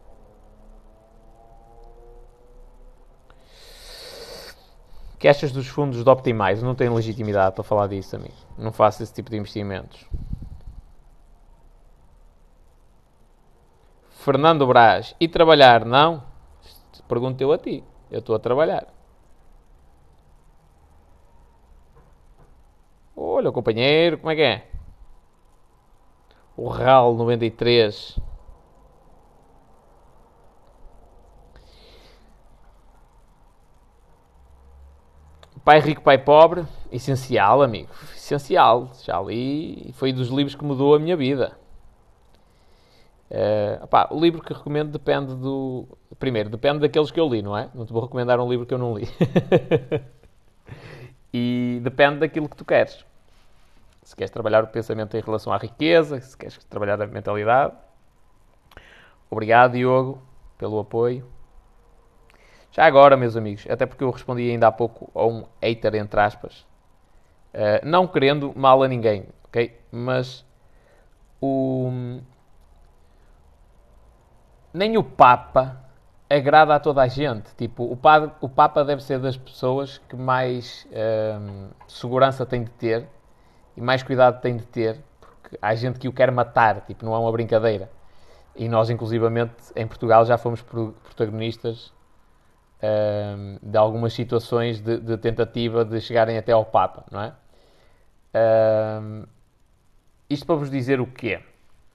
que 5.21 5.29
achas 5.29 5.53
dos 5.53 5.69
fundos 5.69 6.03
de 6.03 6.09
Optimize? 6.09 6.65
Não 6.65 6.75
tenho 6.75 6.95
legitimidade 6.95 7.55
para 7.55 7.63
falar 7.63 7.87
disso, 7.89 8.17
amigo. 8.17 8.33
Não 8.57 8.73
faço 8.73 9.03
esse 9.03 9.13
tipo 9.13 9.31
de 9.31 9.37
investimentos. 9.37 10.09
Fernando 14.09 14.67
Braz. 14.67 15.15
E 15.21 15.29
trabalhar? 15.29 15.85
Não? 15.85 16.23
Pergunto 17.07 17.43
eu 17.43 17.53
a 17.53 17.59
ti. 17.59 17.85
Eu 18.11 18.21
estou 18.21 18.35
a 18.35 18.39
trabalhar. 18.39 18.87
Olha, 23.15 23.53
companheiro, 23.53 24.17
como 24.17 24.31
é 24.31 24.35
que 24.35 24.43
é? 24.43 24.70
O 26.61 26.69
RAL 26.69 27.15
93. 27.15 28.19
Pai 35.65 35.81
Rico, 35.81 36.03
Pai 36.03 36.19
Pobre, 36.19 36.67
essencial, 36.93 37.63
amigo. 37.63 37.89
Essencial. 38.15 38.91
Já 39.03 39.19
li. 39.23 39.91
Foi 39.95 40.13
dos 40.13 40.29
livros 40.29 40.55
que 40.55 40.63
mudou 40.63 40.95
a 40.95 40.99
minha 40.99 41.17
vida. 41.17 41.57
Uh, 43.31 43.83
opá, 43.85 44.09
o 44.11 44.21
livro 44.21 44.43
que 44.43 44.53
recomendo 44.53 44.93
depende 44.93 45.35
do. 45.35 45.89
Primeiro, 46.19 46.51
depende 46.51 46.81
daqueles 46.81 47.11
que 47.11 47.19
eu 47.19 47.27
li, 47.27 47.41
não 47.41 47.57
é? 47.57 47.71
Não 47.75 47.87
te 47.87 47.93
vou 47.95 48.03
recomendar 48.03 48.39
um 48.39 48.51
livro 48.51 48.67
que 48.67 48.75
eu 48.75 48.79
não 48.79 48.99
li. 48.99 49.09
e 51.33 51.81
depende 51.83 52.19
daquilo 52.19 52.51
que 52.51 52.57
tu 52.57 52.67
queres. 52.67 53.03
Se 54.11 54.17
queres 54.17 54.33
trabalhar 54.33 54.65
o 54.65 54.67
pensamento 54.67 55.17
em 55.17 55.21
relação 55.21 55.53
à 55.53 55.57
riqueza, 55.57 56.21
se 56.21 56.37
queres 56.37 56.59
trabalhar 56.65 57.01
a 57.01 57.07
mentalidade. 57.07 57.75
Obrigado, 59.31 59.75
Diogo, 59.75 60.21
pelo 60.59 60.81
apoio. 60.81 61.25
Já 62.73 62.87
agora, 62.87 63.17
meus 63.17 63.37
amigos, 63.37 63.65
até 63.71 63.87
porque 63.87 64.03
eu 64.03 64.11
respondi 64.11 64.51
ainda 64.51 64.67
há 64.67 64.73
pouco 64.73 65.13
a 65.15 65.25
um 65.25 65.47
hater, 65.63 65.95
entre 65.95 66.19
aspas, 66.19 66.67
uh, 67.55 67.87
não 67.87 68.09
querendo 68.09 68.53
mal 68.57 68.83
a 68.83 68.89
ninguém, 68.89 69.29
ok? 69.45 69.79
Mas 69.93 70.45
o... 71.41 72.19
nem 74.75 74.99
o 74.99 75.05
Papa 75.05 75.85
agrada 76.29 76.75
a 76.75 76.81
toda 76.81 77.01
a 77.01 77.07
gente. 77.07 77.55
Tipo, 77.55 77.85
o, 77.85 77.97
padre, 77.97 78.33
o 78.41 78.49
Papa 78.49 78.85
deve 78.85 79.05
ser 79.05 79.21
das 79.21 79.37
pessoas 79.37 79.99
que 80.09 80.17
mais 80.17 80.85
ehm, 80.91 81.69
segurança 81.87 82.45
tem 82.45 82.65
de 82.65 82.71
ter 82.73 83.09
e 83.77 83.81
mais 83.81 84.03
cuidado 84.03 84.41
tem 84.41 84.57
de 84.57 84.65
ter, 84.65 85.01
porque 85.21 85.59
há 85.61 85.75
gente 85.75 85.99
que 85.99 86.09
o 86.09 86.13
quer 86.13 86.31
matar, 86.31 86.81
tipo, 86.83 87.05
não 87.05 87.15
é 87.15 87.19
uma 87.19 87.33
brincadeira. 87.33 87.91
E 88.55 88.69
nós, 88.69 88.91
inclusivamente, 88.91 89.55
em 89.77 89.87
Portugal 89.87 90.25
já 90.25 90.37
fomos 90.37 90.63
protagonistas 90.63 91.93
uh, 92.83 93.59
de 93.63 93.77
algumas 93.77 94.13
situações 94.13 94.81
de, 94.81 94.99
de, 94.99 95.17
tentativa 95.17 95.85
de 95.85 96.01
chegarem 96.01 96.37
até 96.37 96.53
ao 96.53 96.65
Papa, 96.65 97.05
não 97.11 97.23
é? 97.23 97.33
Uh, 98.35 99.27
isto 100.29 100.47
para 100.47 100.55
vos 100.57 100.71
dizer 100.71 101.01
o 101.01 101.07
quê? 101.07 101.41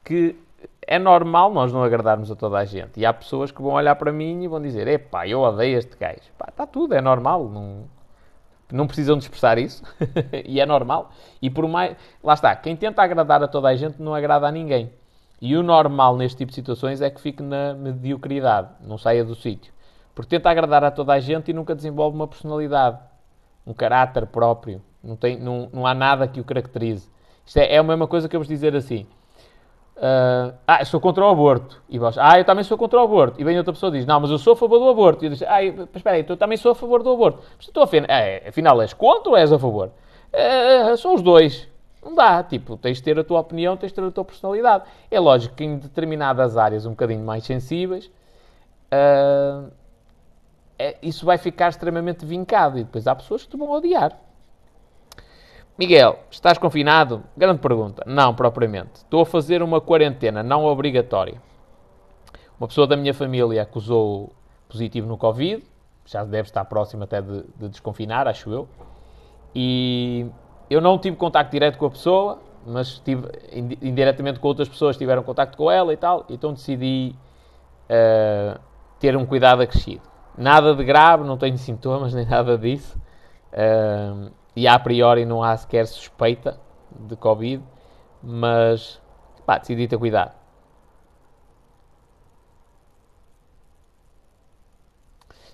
Que 0.03 0.35
é 0.81 0.99
normal 0.99 1.53
nós 1.53 1.71
não 1.71 1.83
agradarmos 1.83 2.31
a 2.31 2.35
toda 2.35 2.57
a 2.57 2.65
gente. 2.65 2.99
E 2.99 3.05
há 3.05 3.13
pessoas 3.13 3.51
que 3.51 3.61
vão 3.61 3.73
olhar 3.73 3.95
para 3.95 4.11
mim 4.11 4.43
e 4.43 4.47
vão 4.47 4.61
dizer: 4.61 4.87
Epá, 4.87 5.27
eu 5.27 5.41
odeio 5.41 5.77
este 5.77 5.95
gajo. 5.97 6.31
Pá, 6.37 6.47
está 6.49 6.67
tudo, 6.67 6.93
é 6.93 7.01
normal. 7.01 7.49
Não, 7.49 7.85
não 8.71 8.87
precisam 8.87 9.17
de 9.17 9.23
expressar 9.23 9.57
isso. 9.57 9.83
e 10.45 10.59
é 10.59 10.65
normal. 10.65 11.11
E 11.41 11.49
por 11.49 11.67
mais. 11.67 11.95
Lá 12.23 12.33
está, 12.33 12.55
quem 12.55 12.75
tenta 12.75 13.01
agradar 13.01 13.43
a 13.43 13.47
toda 13.47 13.67
a 13.67 13.75
gente 13.75 14.01
não 14.01 14.13
agrada 14.13 14.47
a 14.47 14.51
ninguém. 14.51 14.91
E 15.41 15.55
o 15.55 15.61
normal 15.63 16.15
neste 16.15 16.37
tipo 16.37 16.49
de 16.49 16.55
situações 16.55 17.01
é 17.01 17.09
que 17.09 17.19
fique 17.19 17.43
na 17.43 17.73
mediocridade, 17.73 18.69
não 18.81 18.97
saia 18.97 19.23
do 19.23 19.35
sítio. 19.35 19.73
Porque 20.13 20.29
tenta 20.29 20.49
agradar 20.49 20.83
a 20.83 20.91
toda 20.91 21.13
a 21.13 21.19
gente 21.19 21.51
e 21.51 21.53
nunca 21.53 21.75
desenvolve 21.75 22.15
uma 22.15 22.27
personalidade, 22.27 22.97
um 23.67 23.73
caráter 23.73 24.25
próprio. 24.25 24.81
Não, 25.03 25.15
tem, 25.15 25.37
não, 25.37 25.69
não 25.71 25.85
há 25.85 25.93
nada 25.93 26.27
que 26.27 26.39
o 26.39 26.43
caracterize. 26.43 27.09
Isto 27.45 27.57
é, 27.57 27.75
é 27.75 27.77
a 27.77 27.83
mesma 27.83 28.07
coisa 28.07 28.27
que 28.27 28.35
eu 28.35 28.39
vos 28.39 28.47
dizer 28.47 28.75
assim. 28.75 29.05
Uh, 29.95 30.53
ah, 30.67 30.79
eu 30.81 30.85
sou 30.85 30.99
contra 30.99 31.23
o 31.23 31.29
aborto. 31.29 31.81
E 31.89 31.97
vós, 31.97 32.17
ah, 32.17 32.37
eu 32.37 32.43
também 32.43 32.63
sou 32.63 32.77
contra 32.77 32.99
o 32.99 33.03
aborto. 33.03 33.39
E 33.39 33.43
vem 33.43 33.57
outra 33.57 33.73
pessoa 33.73 33.89
e 33.89 33.99
diz, 33.99 34.05
não, 34.05 34.19
mas 34.19 34.29
eu 34.29 34.37
sou 34.37 34.53
a 34.53 34.55
favor 34.55 34.79
do 34.79 34.89
aborto. 34.89 35.23
E 35.23 35.27
eu 35.27 35.31
diz, 35.31 35.43
ah, 35.43 35.63
espera 35.63 36.17
aí, 36.17 36.25
eu 36.27 36.37
também 36.37 36.57
sou 36.57 36.71
a 36.71 36.75
favor 36.75 37.01
do 37.01 37.11
aborto. 37.11 37.41
Mas 37.57 37.83
afinal, 37.83 38.07
é, 38.09 38.47
afinal, 38.47 38.81
és 38.81 38.93
contra 38.93 39.29
ou 39.29 39.37
és 39.37 39.51
a 39.51 39.59
favor? 39.59 39.91
Uh, 40.33 40.97
são 40.97 41.15
os 41.15 41.21
dois. 41.21 41.67
Não 42.03 42.13
dá. 42.13 42.43
Tipo, 42.43 42.77
tens 42.77 42.97
de 42.97 43.03
ter 43.03 43.17
a 43.17 43.23
tua 43.23 43.39
opinião, 43.39 43.77
tens 43.77 43.89
de 43.89 43.95
ter 43.95 44.03
a 44.03 44.11
tua 44.11 44.25
personalidade. 44.25 44.83
É 45.09 45.19
lógico 45.19 45.55
que 45.55 45.63
em 45.63 45.77
determinadas 45.77 46.57
áreas 46.57 46.85
um 46.85 46.91
bocadinho 46.91 47.23
mais 47.23 47.45
sensíveis, 47.45 48.11
uh, 48.91 49.71
é, 50.77 50.97
isso 51.01 51.25
vai 51.25 51.37
ficar 51.37 51.69
extremamente 51.69 52.25
vincado 52.25 52.77
e 52.77 52.83
depois 52.83 53.07
há 53.07 53.15
pessoas 53.15 53.43
que 53.43 53.49
te 53.49 53.57
vão 53.57 53.71
odiar. 53.71 54.17
Miguel, 55.77 56.19
estás 56.31 56.57
confinado? 56.57 57.23
Grande 57.35 57.59
pergunta. 57.59 58.01
Não, 58.05 58.33
propriamente. 58.33 58.95
Estou 58.95 59.21
a 59.21 59.25
fazer 59.25 59.61
uma 59.61 59.81
quarentena 59.81 60.41
não 60.41 60.63
obrigatória. 60.63 61.41
Uma 62.57 62.69
pessoa 62.69 62.87
da 62.87 62.95
minha 62.95 63.13
família 63.13 63.61
acusou 63.61 64.31
positivo 64.69 65.05
no 65.05 65.17
Covid, 65.17 65.61
já 66.05 66.23
deve 66.23 66.47
estar 66.47 66.63
próximo 66.63 67.03
até 67.03 67.21
de, 67.21 67.43
de 67.57 67.67
desconfinar, 67.67 68.25
acho 68.25 68.49
eu. 68.49 68.69
E 69.53 70.25
eu 70.69 70.79
não 70.79 70.97
tive 70.97 71.17
contacto 71.17 71.51
direto 71.51 71.77
com 71.77 71.87
a 71.87 71.91
pessoa, 71.91 72.39
mas 72.65 72.99
tive 72.99 73.27
indiretamente 73.81 74.39
com 74.39 74.47
outras 74.47 74.69
pessoas 74.69 74.95
tiveram 74.95 75.23
contacto 75.23 75.57
com 75.57 75.69
ela 75.69 75.91
e 75.91 75.97
tal, 75.97 76.25
então 76.29 76.53
decidi 76.53 77.13
uh, 77.89 78.57
ter 78.97 79.17
um 79.17 79.25
cuidado 79.25 79.61
acrescido. 79.61 80.03
Nada 80.37 80.73
de 80.73 80.85
grave, 80.85 81.25
não 81.25 81.37
tenho 81.37 81.57
sintomas 81.59 82.13
nem 82.13 82.25
nada 82.25 82.57
disso. 82.57 82.97
Uh, 83.51 84.31
e 84.55 84.67
a 84.67 84.79
priori 84.79 85.25
não 85.25 85.43
há 85.43 85.55
sequer 85.57 85.85
suspeita 85.87 86.59
de 86.91 87.15
Covid, 87.15 87.63
mas 88.23 89.01
pá, 89.45 89.57
decidi 89.57 89.87
ter 89.87 89.97
cuidado. 89.97 90.33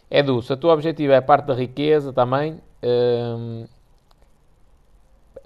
Edu, 0.09 0.41
se 0.41 0.51
o 0.51 0.57
teu 0.57 0.69
objetivo 0.69 1.13
é 1.13 1.21
parte 1.21 1.45
da 1.45 1.53
riqueza 1.53 2.11
também, 2.11 2.61
um, 2.83 3.65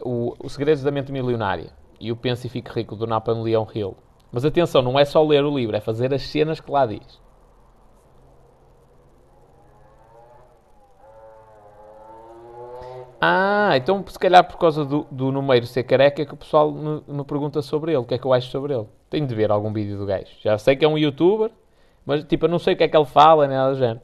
o, 0.04 0.36
o 0.40 0.50
Segredos 0.50 0.84
da 0.84 0.92
Mente 0.92 1.12
Milionária 1.12 1.72
e 2.00 2.12
o 2.12 2.16
Pense 2.16 2.48
e 2.48 2.50
Fique 2.50 2.72
Rico 2.72 2.96
do 2.96 3.06
Napoleão 3.08 3.68
Hill, 3.74 3.96
Mas 4.32 4.44
atenção, 4.44 4.82
não 4.82 5.00
é 5.00 5.06
só 5.06 5.24
ler 5.24 5.44
o 5.46 5.56
livro, 5.56 5.76
é 5.76 5.80
fazer 5.80 6.14
as 6.14 6.24
cenas 6.24 6.60
que 6.60 6.70
lá 6.72 6.86
diz. 6.86 7.25
Ah, 13.28 13.76
então 13.76 14.06
se 14.08 14.20
calhar 14.20 14.44
por 14.44 14.58
causa 14.60 14.86
do, 14.86 15.08
do 15.10 15.32
número 15.32 15.66
ser 15.66 15.82
careca 15.84 16.22
é 16.22 16.26
que 16.26 16.34
o 16.36 16.38
pessoal 16.38 16.72
me, 16.72 17.02
me, 17.08 17.24
pergunta 17.26 17.60
sobre 17.60 17.92
ele, 17.92 17.98
o 17.98 18.06
que 18.06 18.14
é 18.14 18.20
que 18.20 18.26
eu 18.26 18.32
acho 18.34 18.52
sobre 18.52 18.76
ele. 18.76 18.86
Tenho 19.10 19.26
de 19.26 19.34
ver 19.34 19.50
algum 19.52 19.74
vídeo 19.74 19.98
do 19.98 20.06
gajo. 20.06 20.28
Já 20.42 20.60
sei 20.60 20.76
que 20.76 20.86
é 20.86 20.88
um 20.88 20.96
youtuber, 20.96 21.50
mas 22.06 22.24
tipo, 22.24 22.46
eu 22.46 22.50
não 22.50 22.60
sei 22.60 22.76
o 22.76 22.78
que 22.78 22.84
é 22.84 22.88
que 22.88 22.96
ele 22.96 23.06
fala, 23.06 23.48
nem 23.48 23.58
nada 23.58 23.74
do 23.74 23.80
género. 23.80 24.02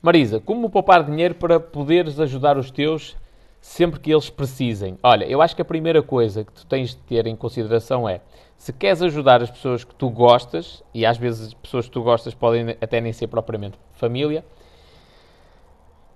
Marisa, 0.00 0.38
como 0.40 0.70
poupar 0.70 1.02
dinheiro 1.04 1.34
para 1.34 1.58
poderes 1.58 2.20
ajudar 2.20 2.56
os 2.56 2.70
teus 2.70 3.16
sempre 3.60 3.98
que 3.98 4.12
eles 4.12 4.30
precisem? 4.30 4.96
Olha, 5.02 5.24
eu 5.24 5.42
acho 5.42 5.56
que 5.56 5.62
a 5.62 5.64
primeira 5.64 6.02
coisa 6.04 6.44
que 6.44 6.52
tu 6.52 6.64
tens 6.66 6.90
de 6.90 6.96
ter 6.98 7.26
em 7.26 7.34
consideração 7.34 8.08
é 8.08 8.20
se 8.62 8.72
queres 8.72 9.02
ajudar 9.02 9.42
as 9.42 9.50
pessoas 9.50 9.82
que 9.82 9.92
tu 9.92 10.08
gostas, 10.08 10.84
e 10.94 11.04
às 11.04 11.18
vezes 11.18 11.48
as 11.48 11.54
pessoas 11.54 11.86
que 11.86 11.90
tu 11.90 12.00
gostas 12.00 12.32
podem 12.32 12.76
até 12.80 13.00
nem 13.00 13.12
ser 13.12 13.26
propriamente 13.26 13.76
família, 13.90 14.44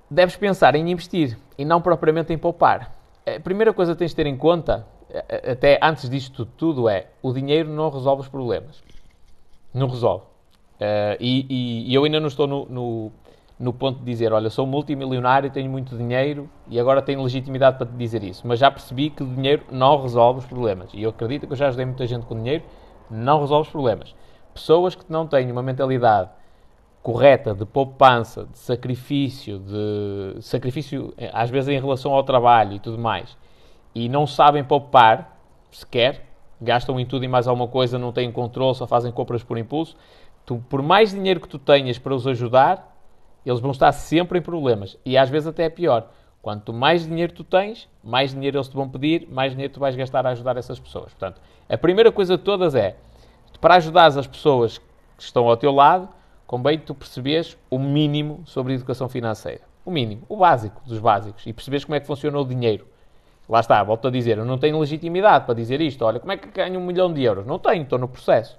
deves 0.08 0.36
pensar 0.36 0.76
em 0.76 0.88
investir 0.88 1.36
e 1.58 1.64
não 1.64 1.82
propriamente 1.82 2.32
em 2.32 2.38
poupar. 2.38 2.94
A 3.26 3.40
primeira 3.40 3.72
coisa 3.72 3.94
que 3.94 3.98
tens 3.98 4.12
de 4.12 4.14
ter 4.14 4.26
em 4.26 4.36
conta, 4.36 4.86
até 5.50 5.80
antes 5.82 6.08
disto 6.08 6.46
tudo, 6.46 6.88
é 6.88 7.08
o 7.20 7.32
dinheiro 7.32 7.68
não 7.68 7.90
resolve 7.90 8.22
os 8.22 8.28
problemas. 8.28 8.80
Não 9.74 9.88
resolve. 9.88 10.22
Uh, 10.76 11.18
e, 11.18 11.46
e, 11.50 11.90
e, 11.90 11.94
eu 11.96 12.04
ainda 12.04 12.20
não 12.20 12.28
estou 12.28 12.46
no, 12.46 12.64
no 12.66 13.12
no 13.58 13.72
ponto 13.72 13.98
de 14.00 14.04
dizer, 14.04 14.32
olha, 14.32 14.50
sou 14.50 14.66
multimilionário, 14.66 15.50
tenho 15.50 15.70
muito 15.70 15.96
dinheiro 15.96 16.48
e 16.68 16.78
agora 16.78 17.00
tenho 17.00 17.22
legitimidade 17.22 17.78
para 17.78 17.86
te 17.86 17.92
dizer 17.92 18.22
isso. 18.22 18.46
Mas 18.46 18.58
já 18.58 18.70
percebi 18.70 19.08
que 19.08 19.22
o 19.22 19.26
dinheiro 19.26 19.64
não 19.70 20.02
resolve 20.02 20.40
os 20.40 20.46
problemas. 20.46 20.90
E 20.92 21.02
eu 21.02 21.10
acredito 21.10 21.46
que 21.46 21.52
eu 21.52 21.56
já 21.56 21.68
ajudei 21.68 21.86
muita 21.86 22.06
gente 22.06 22.26
com 22.26 22.34
dinheiro, 22.34 22.64
não 23.10 23.40
resolve 23.40 23.66
os 23.66 23.72
problemas. 23.72 24.14
Pessoas 24.52 24.94
que 24.94 25.04
não 25.08 25.26
têm 25.26 25.50
uma 25.50 25.62
mentalidade 25.62 26.30
correta 27.02 27.54
de 27.54 27.64
poupança, 27.64 28.46
de 28.50 28.58
sacrifício, 28.58 29.60
de 29.60 30.42
sacrifício 30.42 31.14
às 31.32 31.48
vezes 31.48 31.68
em 31.68 31.80
relação 31.80 32.12
ao 32.12 32.24
trabalho 32.24 32.72
e 32.72 32.80
tudo 32.80 32.98
mais, 32.98 33.36
e 33.94 34.08
não 34.08 34.26
sabem 34.26 34.64
poupar 34.64 35.38
sequer, 35.70 36.26
gastam 36.60 36.98
em 36.98 37.06
tudo 37.06 37.24
e 37.24 37.28
mais 37.28 37.46
alguma 37.46 37.68
coisa, 37.68 37.98
não 37.98 38.12
têm 38.12 38.32
controle, 38.32 38.74
só 38.74 38.86
fazem 38.86 39.12
compras 39.12 39.44
por 39.44 39.56
impulso. 39.56 39.96
Tu, 40.44 40.56
por 40.68 40.82
mais 40.82 41.12
dinheiro 41.12 41.40
que 41.40 41.48
tu 41.48 41.58
tenhas 41.58 41.98
para 41.98 42.14
os 42.14 42.26
ajudar, 42.26 42.95
eles 43.46 43.60
vão 43.60 43.70
estar 43.70 43.92
sempre 43.92 44.38
em 44.38 44.42
problemas. 44.42 44.98
E 45.04 45.16
às 45.16 45.30
vezes 45.30 45.46
até 45.46 45.64
é 45.64 45.70
pior. 45.70 46.10
Quanto 46.42 46.72
mais 46.72 47.06
dinheiro 47.06 47.32
tu 47.32 47.42
tens, 47.42 47.88
mais 48.02 48.32
dinheiro 48.32 48.56
eles 48.56 48.68
te 48.68 48.74
vão 48.74 48.88
pedir, 48.88 49.26
mais 49.30 49.52
dinheiro 49.52 49.72
tu 49.72 49.80
vais 49.80 49.96
gastar 49.96 50.26
a 50.26 50.30
ajudar 50.30 50.56
essas 50.56 50.78
pessoas. 50.78 51.12
Portanto, 51.12 51.40
a 51.68 51.76
primeira 51.76 52.12
coisa 52.12 52.36
de 52.36 52.42
todas 52.42 52.74
é, 52.74 52.96
para 53.60 53.76
ajudar 53.76 54.06
as 54.06 54.26
pessoas 54.26 54.78
que 54.78 54.84
estão 55.18 55.48
ao 55.48 55.56
teu 55.56 55.72
lado, 55.72 56.08
convém 56.46 56.78
tu 56.78 56.94
perceberes 56.94 57.56
o 57.70 57.78
mínimo 57.78 58.42
sobre 58.44 58.74
educação 58.74 59.08
financeira. 59.08 59.62
O 59.84 59.90
mínimo, 59.90 60.22
o 60.28 60.36
básico 60.36 60.80
dos 60.86 60.98
básicos. 60.98 61.46
E 61.46 61.52
perceberes 61.52 61.84
como 61.84 61.96
é 61.96 62.00
que 62.00 62.06
funciona 62.06 62.38
o 62.38 62.44
dinheiro. 62.44 62.86
Lá 63.48 63.60
está, 63.60 63.82
volto 63.82 64.08
a 64.08 64.10
dizer, 64.10 64.38
eu 64.38 64.44
não 64.44 64.58
tenho 64.58 64.78
legitimidade 64.78 65.46
para 65.46 65.54
dizer 65.54 65.80
isto. 65.80 66.04
Olha, 66.04 66.18
como 66.18 66.32
é 66.32 66.36
que 66.36 66.48
ganho 66.48 66.80
um 66.80 66.84
milhão 66.84 67.12
de 67.12 67.22
euros? 67.22 67.46
Não 67.46 67.58
tenho, 67.58 67.82
estou 67.82 67.98
no 67.98 68.08
processo. 68.08 68.58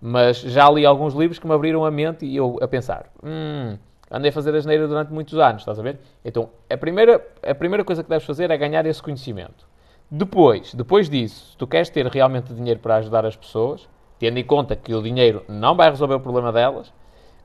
Mas 0.00 0.40
já 0.40 0.70
li 0.70 0.84
alguns 0.84 1.14
livros 1.14 1.38
que 1.38 1.46
me 1.46 1.54
abriram 1.54 1.84
a 1.84 1.90
mente 1.90 2.24
e 2.24 2.36
eu 2.36 2.58
a 2.62 2.68
pensar, 2.68 3.10
hum, 3.22 3.76
andei 4.10 4.30
a 4.30 4.32
fazer 4.32 4.54
asneira 4.54 4.88
durante 4.88 5.12
muitos 5.12 5.38
anos, 5.38 5.62
estás 5.62 5.78
a 5.78 5.82
ver? 5.82 6.00
Então, 6.24 6.50
a 6.68 6.76
primeira, 6.76 7.24
a 7.42 7.54
primeira 7.54 7.84
coisa 7.84 8.02
que 8.02 8.08
deves 8.08 8.26
fazer 8.26 8.50
é 8.50 8.56
ganhar 8.56 8.84
esse 8.86 9.02
conhecimento. 9.02 9.68
Depois, 10.10 10.74
depois 10.74 11.08
disso, 11.08 11.52
se 11.52 11.56
tu 11.56 11.66
queres 11.66 11.88
ter 11.88 12.04
realmente 12.06 12.52
dinheiro 12.52 12.80
para 12.80 12.96
ajudar 12.96 13.24
as 13.24 13.36
pessoas, 13.36 13.88
tendo 14.18 14.38
em 14.38 14.44
conta 14.44 14.74
que 14.74 14.92
o 14.92 15.00
dinheiro 15.00 15.44
não 15.48 15.76
vai 15.76 15.88
resolver 15.88 16.14
o 16.14 16.20
problema 16.20 16.52
delas, 16.52 16.92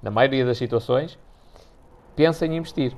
na 0.02 0.10
maioria 0.10 0.44
das 0.44 0.58
situações, 0.58 1.18
pensa 2.16 2.46
em 2.46 2.58
investir. 2.58 2.96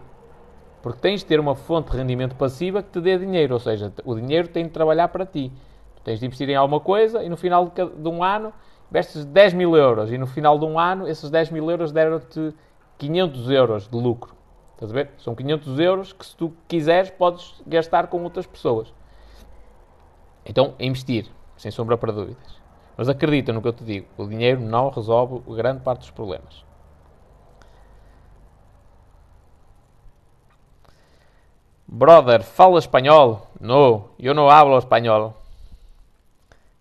Porque 0.82 1.00
tens 1.02 1.20
de 1.20 1.26
ter 1.26 1.40
uma 1.40 1.54
fonte 1.54 1.92
de 1.92 1.98
rendimento 1.98 2.36
passiva 2.36 2.82
que 2.82 2.90
te 2.92 3.02
dê 3.02 3.18
dinheiro, 3.18 3.54
ou 3.54 3.60
seja, 3.60 3.92
o 4.06 4.16
dinheiro 4.16 4.48
tem 4.48 4.64
de 4.64 4.70
trabalhar 4.70 5.10
para 5.10 5.26
ti. 5.26 5.52
Tu 5.98 6.02
tens 6.02 6.20
de 6.20 6.26
investir 6.26 6.50
em 6.50 6.56
alguma 6.56 6.80
coisa 6.80 7.22
e 7.24 7.28
no 7.28 7.36
final 7.36 7.70
de 7.70 8.08
um 8.08 8.24
ano 8.24 8.54
investes 8.90 9.26
10 9.26 9.54
mil 9.54 9.76
euros 9.76 10.12
e 10.12 10.18
no 10.18 10.26
final 10.26 10.58
de 10.58 10.64
um 10.64 10.80
ano 10.80 11.08
esses 11.08 11.30
10 11.30 11.52
mil 11.52 11.70
euros 11.70 11.92
deram-te 11.92 12.54
500 12.98 13.50
euros 13.50 13.88
de 13.88 13.98
lucro. 13.98 14.36
Estás 14.74 14.92
a 14.92 14.94
ver? 14.94 15.12
São 15.18 15.34
500 15.36 15.80
euros 15.80 16.14
que, 16.14 16.26
se 16.26 16.36
tu 16.36 16.54
quiseres, 16.68 17.10
podes 17.10 17.62
gastar 17.66 18.08
com 18.08 18.24
outras 18.24 18.46
pessoas. 18.46 18.94
Então, 20.46 20.76
investir, 20.80 21.26
sem 21.58 21.72
sombra 21.72 21.98
para 21.98 22.12
dúvidas. 22.12 22.62
Mas 22.96 23.10
acredita 23.10 23.54
no 23.54 23.62
que 23.62 23.68
eu 23.68 23.74
te 23.74 23.84
digo: 23.84 24.08
o 24.18 24.28
dinheiro 24.28 24.60
não 24.60 24.90
resolve 24.90 25.40
grande 25.56 25.82
parte 25.82 26.00
dos 26.00 26.12
problemas. 26.12 26.66
Brother, 31.88 32.44
fala 32.44 32.80
espanhol? 32.80 33.48
Não, 33.60 34.10
eu 34.20 34.34
não 34.34 34.50
hablo 34.50 34.78
espanhol. 34.78 35.34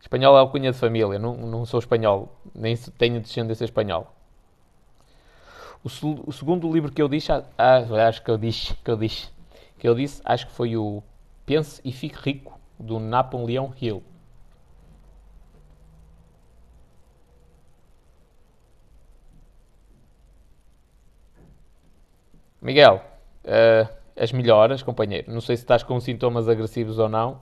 Espanhol 0.01 0.37
é 0.37 0.41
alcunha 0.41 0.73
de 0.73 0.79
família, 0.79 1.19
não, 1.19 1.37
não 1.37 1.67
sou 1.67 1.81
espanhol, 1.81 2.29
nem 2.55 2.77
tenho 2.77 3.21
descendência 3.21 3.65
espanhol. 3.65 4.16
O, 5.87 6.31
o, 6.31 6.33
segundo 6.33 6.73
livro 6.73 6.91
que 6.91 7.01
eu 7.01 7.09
disse, 7.09 7.31
ah, 7.31 7.45
acho 8.09 8.21
que 8.21 8.29
eu 8.29 8.37
disse, 8.37 8.75
que 8.75 8.91
eu 8.91 8.97
disse, 8.97 9.31
que 9.79 9.89
eu 9.89 9.95
disse, 9.95 10.21
acho 10.25 10.49
que 10.49 10.53
foi 10.53 10.77
o 10.77 11.01
Pense 11.47 11.81
e 11.85 11.93
Fique 11.93 12.17
Rico, 12.21 12.59
do 12.77 12.99
Napoleão 12.99 13.73
Hill. 13.81 14.03
Miguel, 22.61 23.01
uh, 23.45 23.89
as 24.21 24.33
melhoras, 24.33 24.83
companheiro. 24.83 25.33
Não 25.33 25.41
sei 25.41 25.57
se 25.57 25.63
estás 25.63 25.85
com 25.85 26.01
sintomas 26.01 26.49
agressivos 26.49 26.99
ou 26.99 27.09
não. 27.09 27.41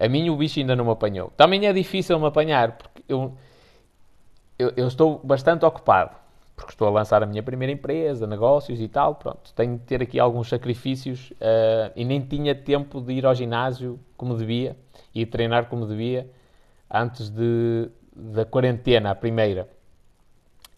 A 0.00 0.08
mim 0.08 0.30
o 0.30 0.36
bicho 0.36 0.58
ainda 0.60 0.74
não 0.74 0.86
me 0.86 0.92
apanhou. 0.92 1.30
Também 1.36 1.66
é 1.66 1.74
difícil 1.74 2.18
me 2.18 2.26
apanhar, 2.26 2.78
porque 2.78 3.04
eu, 3.06 3.36
eu, 4.58 4.72
eu 4.78 4.88
estou 4.88 5.20
bastante 5.22 5.66
ocupado 5.66 6.20
porque 6.60 6.72
estou 6.72 6.86
a 6.86 6.90
lançar 6.90 7.22
a 7.22 7.26
minha 7.26 7.42
primeira 7.42 7.72
empresa, 7.72 8.26
negócios 8.26 8.78
e 8.80 8.86
tal, 8.86 9.14
pronto, 9.14 9.52
tenho 9.54 9.78
de 9.78 9.84
ter 9.84 10.02
aqui 10.02 10.20
alguns 10.20 10.48
sacrifícios 10.48 11.30
uh, 11.30 11.90
e 11.96 12.04
nem 12.04 12.20
tinha 12.20 12.54
tempo 12.54 13.00
de 13.00 13.14
ir 13.14 13.24
ao 13.24 13.34
ginásio 13.34 13.98
como 14.14 14.36
devia 14.36 14.76
e 15.14 15.24
treinar 15.24 15.70
como 15.70 15.86
devia 15.86 16.30
antes 16.90 17.30
de, 17.30 17.88
da 18.14 18.44
quarentena, 18.44 19.10
a 19.10 19.14
primeira. 19.14 19.66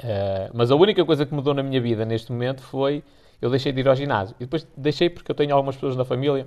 Uh, 0.01 0.51
mas 0.55 0.71
a 0.71 0.77
única 0.77 1.05
coisa 1.05 1.27
que 1.27 1.35
mudou 1.35 1.53
na 1.53 1.64
minha 1.64 1.81
vida 1.81 2.05
neste 2.05 2.31
momento 2.31 2.62
foi 2.62 3.03
eu 3.40 3.51
deixei 3.51 3.73
de 3.73 3.81
ir 3.81 3.88
ao 3.88 3.97
ginásio. 3.97 4.37
E 4.38 4.45
depois 4.45 4.64
deixei 4.77 5.11
porque 5.11 5.33
eu 5.33 5.35
tenho 5.35 5.53
algumas 5.53 5.75
pessoas 5.75 5.97
na 5.97 6.05
família 6.05 6.47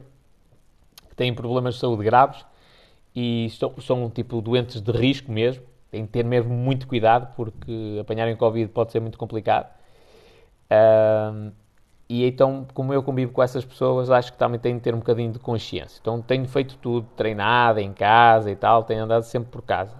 que 1.09 1.15
têm 1.15 1.33
problemas 1.33 1.75
de 1.75 1.81
saúde 1.81 2.05
graves 2.05 2.45
e 3.13 3.49
são, 3.59 3.73
são 3.81 4.09
tipo 4.09 4.41
doentes 4.41 4.79
de 4.79 4.91
risco 4.93 5.29
mesmo 5.29 5.63
tem 5.91 6.05
que 6.05 6.11
ter 6.11 6.25
mesmo 6.25 6.53
muito 6.53 6.87
cuidado 6.87 7.33
porque 7.35 7.97
apanharem 8.01 8.35
Covid 8.35 8.71
pode 8.71 8.91
ser 8.91 8.99
muito 8.99 9.17
complicado. 9.17 9.69
E 12.07 12.25
então, 12.25 12.67
como 12.73 12.93
eu 12.93 13.01
convivo 13.01 13.31
com 13.31 13.41
essas 13.41 13.65
pessoas, 13.65 14.11
acho 14.11 14.31
que 14.31 14.37
também 14.37 14.59
tenho 14.59 14.75
de 14.75 14.81
ter 14.81 14.93
um 14.93 14.99
bocadinho 14.99 15.31
de 15.31 15.39
consciência. 15.39 15.99
Então, 15.99 16.21
tenho 16.21 16.47
feito 16.47 16.77
tudo, 16.77 17.07
treinado 17.15 17.79
em 17.79 17.91
casa 17.93 18.51
e 18.51 18.55
tal, 18.55 18.83
tenho 18.83 19.03
andado 19.03 19.23
sempre 19.23 19.49
por 19.49 19.63
casa. 19.63 19.95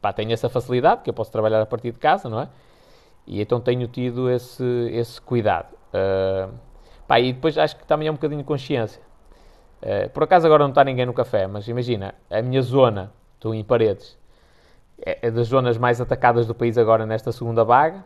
Pá, 0.00 0.12
tenho 0.12 0.32
essa 0.32 0.48
facilidade, 0.48 1.02
que 1.02 1.10
eu 1.10 1.14
posso 1.14 1.30
trabalhar 1.30 1.60
a 1.60 1.66
partir 1.66 1.92
de 1.92 1.98
casa, 1.98 2.28
não 2.28 2.40
é? 2.40 2.48
E 3.26 3.42
então 3.42 3.60
tenho 3.60 3.86
tido 3.88 4.30
esse, 4.30 4.64
esse 4.92 5.20
cuidado. 5.20 5.68
Pá, 7.06 7.20
e 7.20 7.32
depois 7.32 7.56
acho 7.58 7.76
que 7.76 7.86
também 7.86 8.08
é 8.08 8.10
um 8.10 8.14
bocadinho 8.14 8.40
de 8.40 8.46
consciência. 8.46 9.02
Uh, 9.80 10.10
por 10.10 10.24
acaso 10.24 10.46
agora 10.46 10.62
não 10.62 10.70
está 10.70 10.82
ninguém 10.82 11.06
no 11.06 11.14
café, 11.14 11.46
mas 11.46 11.68
imagina, 11.68 12.14
a 12.28 12.42
minha 12.42 12.60
zona, 12.60 13.12
estou 13.34 13.54
em 13.54 13.62
paredes, 13.62 14.18
é, 15.04 15.18
é 15.22 15.30
das 15.30 15.48
zonas 15.48 15.78
mais 15.78 16.00
atacadas 16.00 16.46
do 16.46 16.54
país 16.54 16.76
agora 16.78 17.06
nesta 17.06 17.32
segunda 17.32 17.64
vaga, 17.64 18.04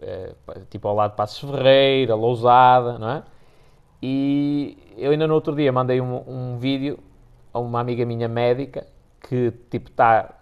é, 0.00 0.32
tipo 0.70 0.86
ao 0.88 0.94
lado 0.94 1.12
de 1.12 1.16
Passos 1.16 1.50
Ferreira, 1.50 2.14
Lousada, 2.14 2.98
não 2.98 3.10
é? 3.10 3.22
E 4.02 4.78
eu 4.96 5.10
ainda 5.10 5.26
no 5.26 5.34
outro 5.34 5.56
dia 5.56 5.72
mandei 5.72 6.00
um, 6.00 6.22
um 6.26 6.58
vídeo 6.58 6.98
a 7.52 7.58
uma 7.58 7.80
amiga 7.80 8.04
minha 8.06 8.28
médica 8.28 8.86
que 9.20 9.52
tipo 9.70 9.90
está 9.90 10.34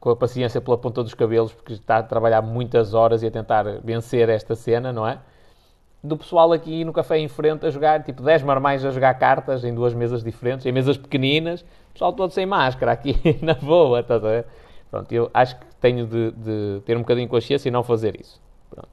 com 0.00 0.10
a 0.10 0.16
paciência 0.16 0.60
pela 0.60 0.76
ponta 0.76 1.02
dos 1.02 1.14
cabelos 1.14 1.52
porque 1.52 1.74
está 1.74 1.98
a 1.98 2.02
trabalhar 2.02 2.42
muitas 2.42 2.92
horas 2.92 3.22
e 3.22 3.26
a 3.26 3.30
tentar 3.30 3.62
vencer 3.84 4.28
esta 4.28 4.56
cena, 4.56 4.92
não 4.92 5.06
é? 5.06 5.20
Do 6.04 6.18
pessoal 6.18 6.52
aqui 6.52 6.84
no 6.84 6.92
café 6.92 7.18
em 7.18 7.28
frente 7.28 7.64
a 7.64 7.70
jogar, 7.70 8.02
tipo 8.04 8.22
10 8.22 8.42
marmães 8.42 8.84
a 8.84 8.90
jogar 8.90 9.14
cartas 9.14 9.64
em 9.64 9.74
duas 9.74 9.94
mesas 9.94 10.22
diferentes, 10.22 10.66
em 10.66 10.70
mesas 10.70 10.98
pequeninas, 10.98 11.64
pessoal 11.94 12.12
todo 12.12 12.30
sem 12.30 12.44
máscara 12.44 12.92
aqui 12.92 13.16
na 13.40 13.54
boa, 13.54 14.00
estás 14.00 14.22
a 14.22 14.28
ver? 14.28 14.46
Pronto, 14.90 15.10
eu 15.10 15.30
acho 15.32 15.58
que 15.58 15.64
tenho 15.80 16.06
de, 16.06 16.30
de, 16.32 16.82
ter 16.84 16.94
um 16.94 17.00
bocadinho 17.00 17.26
de 17.26 17.30
consciência 17.30 17.70
e 17.70 17.72
não 17.72 17.82
fazer 17.82 18.20
isso. 18.20 18.38
Pronto. 18.68 18.88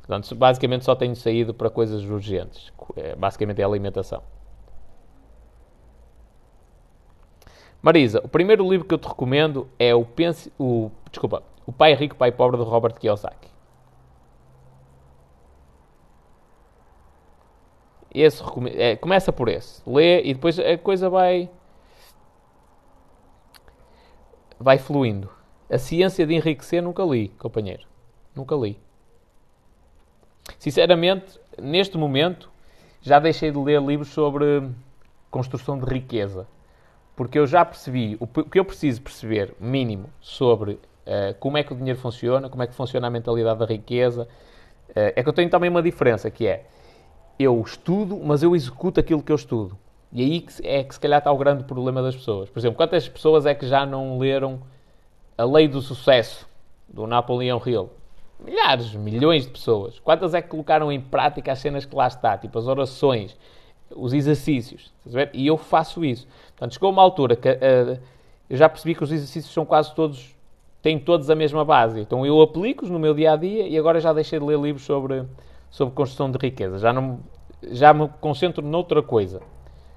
Portanto, 0.00 0.34
basicamente 0.34 0.84
só 0.84 0.96
tenho 0.96 1.14
saído 1.14 1.54
para 1.54 1.70
coisas 1.70 2.02
urgentes. 2.02 2.72
É, 2.96 3.14
basicamente 3.14 3.60
é 3.60 3.64
a 3.64 3.68
alimentação. 3.68 4.20
Marisa, 7.80 8.20
o 8.24 8.28
primeiro 8.28 8.68
livro 8.68 8.84
que 8.84 8.92
eu 8.92 8.98
te 8.98 9.06
recomendo 9.06 9.68
é 9.78 9.94
o, 9.94 10.04
Pense, 10.04 10.52
o 10.58 10.90
desculpa, 11.08 11.44
o 11.64 11.72
Pai 11.72 11.94
Rico, 11.94 12.16
Pai 12.16 12.32
Pobre, 12.32 12.58
de 12.58 12.64
Robert 12.64 12.94
Kiyosaki. 12.94 13.55
Esse, 18.18 18.42
é, 18.76 18.96
começa 18.96 19.30
por 19.30 19.46
esse. 19.46 19.82
Lê 19.86 20.22
e 20.22 20.32
depois 20.32 20.58
a 20.58 20.78
coisa 20.78 21.10
vai... 21.10 21.50
Vai 24.58 24.78
fluindo. 24.78 25.28
A 25.70 25.76
Ciência 25.76 26.26
de 26.26 26.34
Enriquecer 26.34 26.82
nunca 26.82 27.02
li, 27.02 27.28
companheiro. 27.38 27.86
Nunca 28.34 28.54
li. 28.56 28.80
Sinceramente, 30.58 31.38
neste 31.60 31.98
momento, 31.98 32.50
já 33.02 33.18
deixei 33.18 33.50
de 33.50 33.58
ler 33.58 33.82
livros 33.82 34.08
sobre 34.08 34.66
construção 35.30 35.78
de 35.78 35.84
riqueza. 35.84 36.48
Porque 37.14 37.38
eu 37.38 37.46
já 37.46 37.66
percebi 37.66 38.16
o 38.18 38.26
que 38.26 38.58
eu 38.58 38.64
preciso 38.64 39.02
perceber, 39.02 39.54
mínimo, 39.60 40.08
sobre 40.22 40.72
uh, 40.72 41.34
como 41.38 41.58
é 41.58 41.62
que 41.62 41.74
o 41.74 41.76
dinheiro 41.76 41.98
funciona, 41.98 42.48
como 42.48 42.62
é 42.62 42.66
que 42.66 42.74
funciona 42.74 43.08
a 43.08 43.10
mentalidade 43.10 43.58
da 43.58 43.66
riqueza. 43.66 44.26
Uh, 44.88 45.12
é 45.14 45.22
que 45.22 45.28
eu 45.28 45.34
tenho 45.34 45.50
também 45.50 45.68
uma 45.68 45.82
diferença, 45.82 46.30
que 46.30 46.46
é 46.46 46.64
eu 47.38 47.60
estudo, 47.60 48.20
mas 48.22 48.42
eu 48.42 48.54
executo 48.54 49.00
aquilo 49.00 49.22
que 49.22 49.32
eu 49.32 49.36
estudo. 49.36 49.76
E 50.12 50.22
aí 50.22 50.46
é 50.62 50.82
que 50.82 50.94
se 50.94 51.00
calhar 51.00 51.18
está 51.18 51.30
o 51.30 51.36
grande 51.36 51.64
problema 51.64 52.02
das 52.02 52.16
pessoas. 52.16 52.48
Por 52.48 52.58
exemplo, 52.58 52.76
quantas 52.76 53.08
pessoas 53.08 53.44
é 53.44 53.54
que 53.54 53.66
já 53.66 53.84
não 53.84 54.18
leram 54.18 54.60
A 55.36 55.44
Lei 55.44 55.68
do 55.68 55.82
Sucesso, 55.82 56.48
do 56.88 57.06
Napoleão 57.06 57.60
Hill? 57.64 57.90
Milhares, 58.38 58.94
milhões 58.94 59.44
de 59.44 59.50
pessoas. 59.50 59.98
Quantas 59.98 60.34
é 60.34 60.40
que 60.40 60.48
colocaram 60.48 60.90
em 60.92 61.00
prática 61.00 61.52
as 61.52 61.58
cenas 61.58 61.84
que 61.84 61.94
lá 61.94 62.06
está? 62.06 62.36
Tipo 62.38 62.58
as 62.58 62.66
orações, 62.66 63.36
os 63.94 64.12
exercícios. 64.12 64.92
E 65.32 65.46
eu 65.46 65.56
faço 65.56 66.04
isso. 66.04 66.26
Portanto, 66.48 66.74
chegou 66.74 66.90
uma 66.90 67.02
altura 67.02 67.36
que 67.36 67.48
uh, 67.48 68.00
eu 68.48 68.56
já 68.56 68.68
percebi 68.68 68.94
que 68.94 69.02
os 69.02 69.12
exercícios 69.12 69.52
são 69.52 69.64
quase 69.64 69.94
todos, 69.94 70.34
têm 70.80 70.98
todos 70.98 71.28
a 71.30 71.34
mesma 71.34 71.64
base. 71.64 72.00
Então 72.00 72.24
eu 72.24 72.40
aplico-os 72.40 72.90
no 72.90 72.98
meu 72.98 73.12
dia 73.12 73.32
a 73.32 73.36
dia 73.36 73.66
e 73.66 73.76
agora 73.76 74.00
já 74.00 74.12
deixei 74.12 74.38
de 74.38 74.44
ler 74.44 74.58
livros 74.58 74.84
sobre, 74.84 75.24
sobre 75.70 75.94
construção 75.94 76.30
de 76.30 76.38
riqueza. 76.38 76.78
Já, 76.78 76.92
não, 76.92 77.20
já 77.62 77.92
me 77.92 78.08
concentro 78.20 78.64
noutra 78.64 79.02
coisa. 79.02 79.40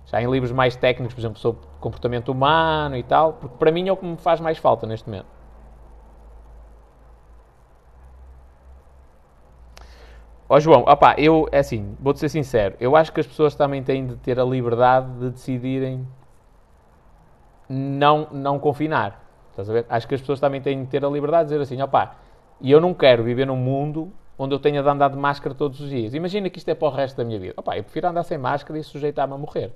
Já 0.05 0.21
em 0.21 0.29
livros 0.29 0.51
mais 0.51 0.75
técnicos, 0.75 1.13
por 1.13 1.21
exemplo, 1.21 1.39
sobre 1.39 1.61
comportamento 1.79 2.29
humano 2.29 2.97
e 2.97 3.03
tal, 3.03 3.33
porque 3.33 3.57
para 3.57 3.71
mim 3.71 3.87
é 3.87 3.91
o 3.91 3.97
que 3.97 4.05
me 4.05 4.17
faz 4.17 4.39
mais 4.39 4.57
falta 4.57 4.87
neste 4.87 5.07
momento. 5.07 5.27
Ó 10.51 10.55
oh, 10.55 10.59
João, 10.59 10.81
opá, 10.81 11.13
eu, 11.19 11.47
é 11.51 11.59
assim, 11.59 11.95
vou-te 11.99 12.19
ser 12.19 12.27
sincero, 12.27 12.75
eu 12.79 12.95
acho 12.95 13.13
que 13.13 13.19
as 13.19 13.27
pessoas 13.27 13.53
também 13.53 13.83
têm 13.83 14.07
de 14.07 14.15
ter 14.15 14.39
a 14.39 14.43
liberdade 14.43 15.07
de 15.19 15.29
decidirem 15.29 16.07
não, 17.69 18.27
não 18.31 18.57
confinar. 18.57 19.23
Estás 19.51 19.69
a 19.69 19.73
ver? 19.73 19.85
Acho 19.87 20.07
que 20.07 20.15
as 20.15 20.21
pessoas 20.21 20.39
também 20.39 20.59
têm 20.59 20.83
de 20.83 20.89
ter 20.89 21.05
a 21.05 21.07
liberdade 21.07 21.49
de 21.49 21.53
dizer 21.53 21.61
assim, 21.61 21.79
opá, 21.79 22.15
e 22.59 22.71
eu 22.71 22.81
não 22.81 22.95
quero 22.95 23.23
viver 23.23 23.45
num 23.45 23.55
mundo 23.55 24.11
onde 24.39 24.55
eu 24.55 24.59
tenha 24.59 24.81
de 24.81 24.89
andar 24.89 25.09
de 25.09 25.17
máscara 25.17 25.53
todos 25.53 25.79
os 25.79 25.89
dias. 25.89 26.15
Imagina 26.15 26.49
que 26.49 26.57
isto 26.57 26.69
é 26.69 26.73
para 26.73 26.87
o 26.87 26.91
resto 26.91 27.17
da 27.17 27.23
minha 27.23 27.39
vida. 27.39 27.53
Opá, 27.57 27.77
eu 27.77 27.83
prefiro 27.83 28.07
andar 28.07 28.23
sem 28.23 28.37
máscara 28.37 28.79
e 28.79 28.83
sujeitar-me 28.83 29.33
a 29.35 29.37
morrer. 29.37 29.71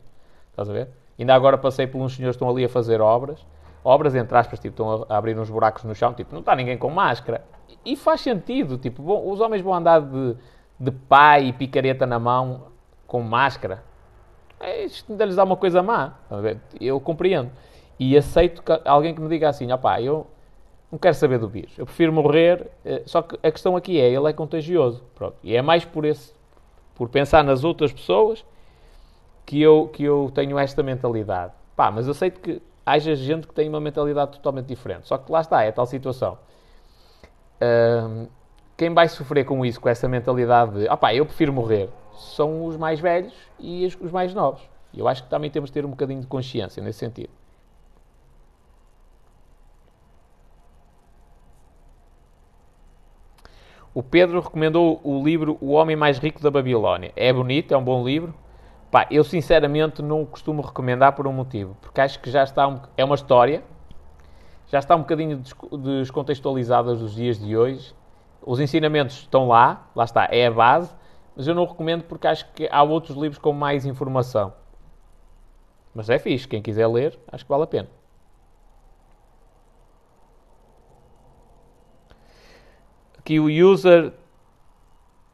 Estás 0.50 0.70
a 0.70 0.74
ver? 0.74 0.90
Ainda 1.20 1.36
agora 1.36 1.58
passei 1.58 1.86
por 1.86 2.02
uns 2.02 2.16
senhores 2.16 2.36
que 2.36 2.44
estão 2.44 2.50
ali 2.50 2.66
a 2.66 2.70
fazer 2.70 3.02
obras, 3.02 3.46
obras 3.84 4.16
entre 4.16 4.36
aspas, 4.36 4.60
tipo, 4.60 4.74
estão 4.74 5.06
a 5.08 5.18
abrir 5.18 5.38
uns 5.38 5.50
buracos 5.50 5.84
no 5.84 5.94
chão, 5.94 6.14
tipo, 6.14 6.34
não 6.34 6.40
está 6.40 6.56
ninguém 6.56 6.78
com 6.78 6.90
máscara. 6.90 7.44
E 7.86 7.96
faz 7.96 8.22
sentido, 8.22 8.78
tipo, 8.78 9.04
bom, 9.04 9.30
os 9.30 9.40
homens 9.42 9.62
vão 9.62 9.74
andar 9.74 10.02
de 10.02 10.36
de 10.80 10.92
pai 10.92 11.46
e 11.46 11.54
picareta 11.54 12.06
na 12.06 12.20
mão 12.20 12.64
com 13.08 13.22
máscara, 13.22 13.84
é, 14.60 14.86
isto 14.86 15.12
ainda 15.12 15.26
lhes 15.26 15.36
dá 15.36 15.44
uma 15.44 15.58
coisa 15.58 15.84
má. 15.84 16.14
Eu 16.80 17.00
compreendo. 17.00 17.52
E 18.00 18.18
aceito 18.18 18.64
que 18.64 18.72
alguém 18.86 19.14
que 19.14 19.22
me 19.22 19.30
diga 19.30 19.50
assim: 19.50 19.72
opá, 19.72 20.02
eu 20.02 20.28
não 20.94 21.00
quero 21.00 21.16
saber 21.16 21.40
do 21.40 21.48
vírus, 21.48 21.78
eu 21.78 21.86
prefiro 21.86 22.14
morrer. 22.14 22.70
Eh, 22.86 23.04
só 23.06 23.22
que 23.22 23.38
a 23.42 23.52
questão 23.52 23.76
aqui 23.76 24.00
é: 24.00 24.10
ele 24.10 24.30
é 24.30 24.34
contagioso. 24.34 25.04
Pronto. 25.16 25.36
E 25.44 25.56
é 25.56 25.62
mais 25.62 25.84
por 25.84 26.06
esse, 26.06 26.34
por 26.96 27.10
pensar 27.10 27.44
nas 27.44 27.64
outras 27.64 27.92
pessoas 27.92 28.46
que 29.46 29.62
eu, 29.62 29.90
que 29.92 30.04
eu 30.04 30.32
tenho 30.34 30.58
esta 30.58 30.82
mentalidade. 30.82 31.54
Pá, 31.76 31.92
mas 31.92 32.06
eu 32.06 32.12
aceito 32.12 32.40
que 32.40 32.62
haja 32.86 33.16
gente 33.16 33.48
que 33.48 33.54
tem 33.54 33.68
uma 33.68 33.80
mentalidade 33.80 34.34
totalmente 34.34 34.68
diferente. 34.68 35.08
Só 35.08 35.18
que 35.18 35.32
lá 35.32 35.42
está, 35.42 35.64
é 35.64 35.72
tal 35.72 35.86
situação 35.86 36.38
quem 38.76 38.94
vai 38.94 39.08
sofrer 39.08 39.46
com 39.46 39.66
isso, 39.66 39.80
com 39.80 39.90
essa 39.90 40.08
mentalidade 40.08 40.80
de 40.80 40.90
opá, 40.90 41.14
eu 41.14 41.26
prefiro 41.26 41.54
morrer, 41.54 41.90
são 42.16 42.66
os 42.66 42.76
mais 42.78 43.00
velhos 43.00 43.34
e 43.60 43.86
os 43.86 44.12
mais 44.12 44.34
novos. 44.34 44.62
Eu 44.94 45.08
acho 45.08 45.24
que 45.24 45.30
também 45.30 45.50
temos 45.50 45.70
de 45.70 45.74
ter 45.74 45.86
um 45.86 45.90
bocadinho 45.90 46.22
de 46.22 46.28
consciência 46.28 46.84
nesse 46.84 47.00
sentido. 47.00 47.30
O 53.94 54.02
Pedro 54.02 54.40
recomendou 54.40 55.00
o 55.04 55.24
livro 55.24 55.58
O 55.62 55.72
Homem 55.72 55.96
Mais 55.96 56.18
Rico 56.18 56.42
da 56.42 56.50
Babilónia. 56.50 57.12
É 57.16 57.32
bonito, 57.32 57.74
é 57.74 57.78
um 57.78 57.84
bom 57.84 58.04
livro. 58.04 58.34
Pá, 58.90 59.08
eu 59.10 59.24
sinceramente 59.24 60.02
não 60.02 60.26
costumo 60.26 60.62
recomendar 60.62 61.14
por 61.14 61.28
um 61.28 61.34
motivo, 61.34 61.76
porque 61.82 62.00
acho 62.00 62.20
que 62.20 62.30
já 62.30 62.44
está 62.44 62.68
um, 62.68 62.80
é 62.96 63.04
uma 63.04 63.16
história, 63.16 63.64
já 64.68 64.78
está 64.78 64.96
um 64.96 65.00
bocadinho 65.00 65.42
descontextualizada 66.00 66.94
dos 66.96 67.16
dias 67.16 67.40
de 67.40 67.58
hoje 67.58 67.94
os 68.46 68.60
ensinamentos 68.60 69.16
estão 69.16 69.48
lá, 69.48 69.88
lá 69.96 70.04
está, 70.04 70.28
é 70.30 70.48
a 70.48 70.52
base, 70.52 70.94
mas 71.36 71.48
eu 71.48 71.56
não 71.56 71.66
recomendo 71.66 72.04
porque 72.04 72.28
acho 72.28 72.46
que 72.54 72.68
há 72.72 72.84
outros 72.84 73.16
livros 73.18 73.38
com 73.38 73.54
mais 73.54 73.86
informação. 73.86 74.54
Mas 75.96 76.10
é 76.10 76.20
fixe, 76.20 76.48
quem 76.48 76.62
quiser 76.62 76.88
ler, 76.88 77.18
acho 77.32 77.46
que 77.46 77.50
vale 77.50 77.64
a 77.64 77.68
pena. 77.68 77.90
Aqui 83.24 83.40
o 83.40 83.46
user 83.46 84.12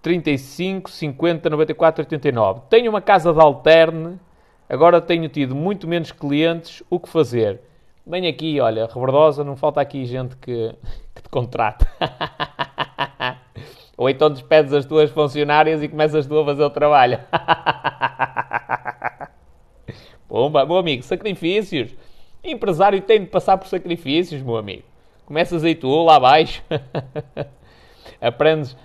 35 0.04 0.92
50 0.92 1.50
94 1.50 2.04
89. 2.04 2.62
Tenho 2.70 2.92
uma 2.92 3.02
casa 3.02 3.34
de 3.34 3.42
alterne, 3.42 4.20
agora 4.70 5.02
tenho 5.02 5.28
tido 5.28 5.56
muito 5.56 5.88
menos 5.88 6.12
clientes, 6.12 6.84
o 6.88 7.00
que 7.00 7.10
fazer? 7.10 7.60
Vem 8.06 8.28
aqui, 8.28 8.60
olha, 8.60 8.86
rebordosa, 8.86 9.44
não 9.44 9.56
falta 9.56 9.82
aqui 9.82 10.06
gente 10.06 10.38
que, 10.38 10.76
que 11.16 11.24
te 11.24 11.30
contrata. 11.30 11.88
Ou 13.98 14.08
então 14.08 14.30
despedes 14.30 14.72
as 14.72 14.86
tuas 14.86 15.10
funcionárias 15.10 15.82
e 15.82 15.88
começas 15.88 16.28
tu 16.28 16.38
a 16.40 16.46
fazer 16.46 16.64
o 16.64 16.70
trabalho. 16.70 17.20
Pomba, 20.30 20.64
meu 20.64 20.78
amigo, 20.78 21.02
sacrifícios. 21.02 21.96
Empresário 22.44 23.02
tem 23.02 23.22
de 23.22 23.26
passar 23.26 23.58
por 23.58 23.68
sacrifícios, 23.68 24.44
meu 24.44 24.58
amigo. 24.58 24.84
Começas 25.26 25.64
aí 25.64 25.74
tu, 25.74 26.04
lá 26.04 26.18
abaixo. 26.18 26.64
Aprendes. 28.22 28.78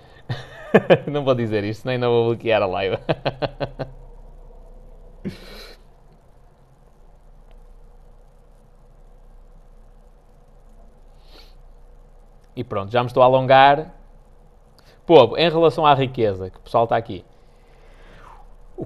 não 1.11 1.25
vou 1.25 1.35
dizer 1.35 1.65
isto, 1.65 1.87
nem 1.87 1.99
não 1.99 2.11
vou 2.11 2.27
bloquear 2.27 2.63
a 2.63 2.67
live. 2.67 2.99
e 12.57 12.65
pronto, 12.65 12.93
já 12.93 13.03
me 13.03 13.09
estou 13.09 13.23
a 13.23 13.27
alongar. 13.27 13.93
Povo, 15.07 15.37
em 15.37 15.51
relação 15.51 15.85
à 15.85 15.93
riqueza, 15.95 16.49
que 16.49 16.57
o 16.57 16.61
pessoal 16.61 16.85
está 16.85 16.97
aqui, 16.97 17.27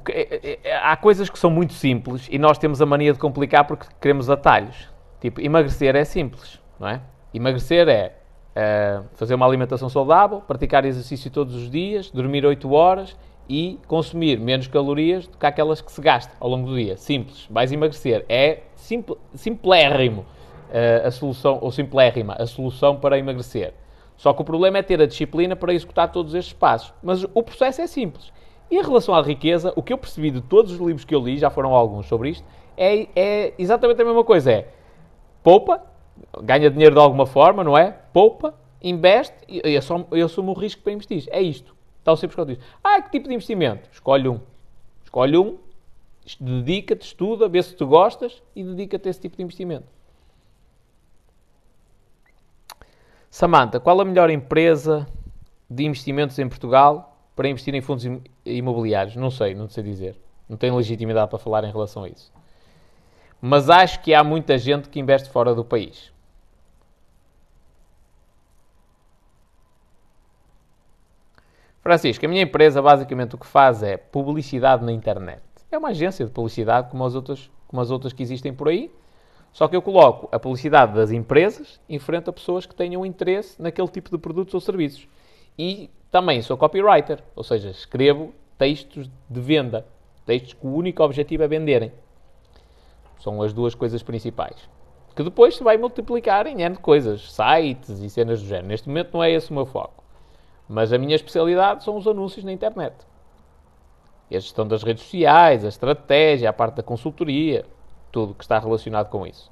que, 0.01 0.13
é, 0.13 0.41
é, 0.43 0.59
é, 0.65 0.77
há 0.77 0.97
coisas 0.97 1.31
que 1.31 1.39
são 1.39 1.51
muito 1.51 1.73
simples 1.73 2.29
e 2.31 2.39
nós 2.39 2.59
temos 2.59 2.81
a 2.81 2.87
mania 2.87 3.13
de 3.13 3.19
complicar 3.19 3.67
porque 3.67 3.87
queremos 4.01 4.31
atalhos. 4.31 4.89
Tipo, 5.21 5.41
emagrecer 5.41 5.97
é 5.97 6.05
simples, 6.05 6.61
não 6.79 6.89
é? 6.89 7.01
Emagrecer 7.35 7.89
é 7.89 8.18
uh, 8.59 9.05
fazer 9.15 9.35
uma 9.35 9.47
alimentação 9.47 9.89
saudável, 9.89 10.41
praticar 10.41 10.85
exercício 10.85 11.31
todos 11.31 11.55
os 11.55 11.71
dias, 11.71 12.11
dormir 12.11 12.45
8 12.45 12.71
horas 12.73 13.17
e 13.49 13.79
consumir 13.87 14.39
menos 14.39 14.67
calorias 14.67 15.27
do 15.27 15.39
que 15.39 15.47
aquelas 15.47 15.81
que 15.81 15.91
se 15.91 16.01
gasta 16.01 16.35
ao 16.39 16.51
longo 16.51 16.69
do 16.69 16.77
dia. 16.77 16.97
Simples. 16.97 17.47
Vais 17.49 17.73
emagrecer. 17.73 18.25
É 18.29 18.63
simple, 18.75 19.17
simplérrimo 19.35 20.23
uh, 20.23 21.07
a 21.07 21.11
solução, 21.11 21.59
ou 21.63 21.71
simplérrima 21.71 22.35
a 22.39 22.47
solução 22.47 22.97
para 22.97 23.19
emagrecer. 23.19 23.73
Só 24.17 24.33
que 24.33 24.43
o 24.43 24.45
problema 24.45 24.79
é 24.79 24.83
ter 24.83 25.01
a 25.01 25.07
disciplina 25.07 25.55
para 25.55 25.73
executar 25.73 26.11
todos 26.11 26.35
estes 26.35 26.53
passos. 26.53 26.93
Mas 27.03 27.25
o 27.33 27.43
processo 27.43 27.81
é 27.81 27.87
simples. 27.87 28.33
E 28.71 28.77
em 28.77 28.83
relação 28.83 29.15
à 29.15 29.23
riqueza, 29.23 29.73
o 29.77 29.83
que 29.83 29.93
eu 29.93 29.99
percebi 29.99 30.31
de 30.31 30.43
todos 30.43 30.73
os 30.73 30.79
livros 30.79 31.05
que 31.05 31.15
eu 31.15 31.21
li, 31.21 31.39
já 31.39 31.49
foram 31.49 31.75
alguns 31.75 32.07
sobre 32.07 32.31
isto, 32.31 32.45
é, 32.77 33.07
é 33.15 33.55
exatamente 33.57 34.03
a 34.03 34.05
mesma 34.05 34.25
coisa. 34.25 34.53
É 34.53 34.69
poupa, 35.43 35.81
ganha 36.43 36.71
dinheiro 36.71 36.95
de 36.95 37.01
alguma 37.01 37.27
forma, 37.27 37.63
não 37.63 37.77
é? 37.77 37.91
Poupa, 38.13 38.55
investe 38.83 39.37
e 39.49 39.61
eu, 39.65 39.83
só, 39.83 40.07
eu 40.11 40.27
assumo 40.27 40.53
o 40.53 40.55
risco 40.55 40.83
para 40.83 40.93
investir. 40.93 41.25
É 41.31 41.41
isto. 41.41 41.75
Tão 42.05 42.17
simples 42.17 42.37
quanto 42.37 42.53
isto. 42.53 42.65
Ah, 42.83 43.01
que 43.03 43.11
tipo 43.11 43.29
de 43.29 43.35
investimento? 43.35 43.89
Escolhe 43.93 44.29
um. 44.29 44.41
Escolhe 45.05 45.37
um, 45.37 45.59
dedica-te, 46.41 47.03
estuda, 47.03 47.49
vê 47.49 47.63
se 47.63 47.75
tu 47.75 47.87
gostas 47.87 48.43
e 48.55 48.63
dedica-te 48.63 49.09
a 49.09 49.11
esse 49.11 49.21
tipo 49.21 49.37
de 49.37 49.43
investimento. 49.43 49.87
Samantha, 53.31 53.79
qual 53.79 54.01
a 54.01 54.05
melhor 54.05 54.31
empresa 54.31 55.07
de 55.69 55.85
investimentos 55.85 56.39
em 56.39 56.49
Portugal? 56.49 57.19
para 57.39 57.49
investir 57.49 57.73
em 57.73 57.81
fundos 57.81 58.05
imobiliários? 58.45 59.15
Não 59.15 59.31
sei, 59.31 59.55
não 59.55 59.69
sei 59.69 59.85
dizer. 59.85 60.21
Não 60.49 60.57
tenho 60.57 60.75
legitimidade 60.75 61.31
para 61.31 61.39
falar 61.39 61.63
em 61.63 61.71
relação 61.71 62.03
a 62.03 62.09
isso. 62.09 62.33
Mas 63.41 63.71
acho 63.71 64.01
que 64.01 64.13
há 64.13 64.25
muita 64.25 64.59
gente 64.59 64.89
que 64.89 64.99
investe 64.99 65.31
fora 65.31 65.55
do 65.55 65.65
país. 65.65 66.13
Francisco, 71.81 72.27
a 72.27 72.29
minha 72.29 72.43
empresa 72.43 72.83
basicamente 72.83 73.35
o 73.35 73.39
que 73.39 73.47
faz 73.47 73.83
é 73.83 73.97
publicidade 73.97 74.85
na 74.85 74.93
internet. 74.93 75.41
É 75.71 75.79
uma 75.79 75.89
agência 75.89 76.27
de 76.27 76.31
publicidade 76.31 76.91
como 76.91 77.05
as 77.05 77.15
outras, 77.15 77.51
como 77.67 77.81
as 77.81 77.91
outras 77.91 78.13
que 78.13 78.23
existem 78.23 78.53
por 78.53 78.69
aí. 78.69 78.91
Só 79.53 79.67
que 79.67 79.75
eu 79.75 79.81
coloco 79.81 80.29
a 80.31 80.39
publicidade 80.39 80.95
das 80.95 81.11
empresas 81.11 81.81
em 81.89 81.99
frente 81.99 82.29
a 82.29 82.33
pessoas 82.33 82.67
que 82.67 82.75
tenham 82.75 83.07
interesse 83.07 83.61
naquele 83.61 83.89
tipo 83.89 84.11
de 84.11 84.19
produtos 84.19 84.53
ou 84.55 84.61
serviços. 84.61 85.09
E 85.59 85.91
também 86.11 86.43
sou 86.43 86.57
copywriter, 86.57 87.23
ou 87.35 87.43
seja, 87.43 87.71
escrevo 87.71 88.35
textos 88.59 89.11
de 89.29 89.41
venda. 89.41 89.87
Textos 90.27 90.53
que 90.55 90.67
o 90.67 90.75
único 90.75 91.03
objetivo 91.03 91.43
é 91.43 91.49
venderem. 91.49 91.93
São 93.19 93.43
as 93.43 93.53
duas 93.53 93.75
coisas 93.75 94.03
principais. 94.03 94.69
Que 95.15 95.23
depois 95.23 95.57
se 95.57 95.65
vai 95.65 95.77
multiplicar 95.77 96.47
em 96.47 96.63
N 96.63 96.77
coisas, 96.77 97.33
sites 97.33 98.01
e 98.01 98.09
cenas 98.09 98.41
do 98.41 98.47
género. 98.47 98.69
Neste 98.69 98.89
momento 98.89 99.15
não 99.15 99.23
é 99.23 99.31
esse 99.31 99.51
o 99.51 99.55
meu 99.55 99.67
foco. 99.67 100.05
Mas 100.69 100.93
a 100.93 100.99
minha 100.99 101.17
especialidade 101.17 101.83
são 101.83 101.97
os 101.97 102.07
anúncios 102.07 102.45
na 102.45 102.53
internet. 102.53 102.95
E 104.31 104.37
a 104.37 104.41
gestão 104.41 104.67
das 104.67 104.83
redes 104.83 105.03
sociais, 105.03 105.65
a 105.65 105.69
estratégia, 105.69 106.51
a 106.51 106.53
parte 106.53 106.77
da 106.77 106.83
consultoria, 106.83 107.65
tudo 108.13 108.35
que 108.35 108.45
está 108.45 108.59
relacionado 108.59 109.09
com 109.09 109.27
isso. 109.27 109.51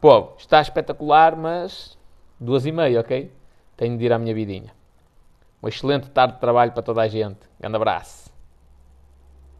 Pô, 0.00 0.32
está 0.36 0.60
espetacular, 0.60 1.36
mas 1.36 1.98
duas 2.40 2.66
e 2.66 2.72
meia, 2.72 3.00
ok? 3.00 3.32
Tenho 3.76 3.96
de 3.96 4.04
ir 4.04 4.12
à 4.12 4.18
minha 4.18 4.34
vidinha. 4.34 4.74
Uma 5.62 5.68
excelente 5.68 6.10
tarde 6.10 6.34
de 6.34 6.40
trabalho 6.40 6.72
para 6.72 6.82
toda 6.82 7.00
a 7.00 7.08
gente. 7.08 7.40
Grande 7.58 7.76
abraço. 7.76 8.33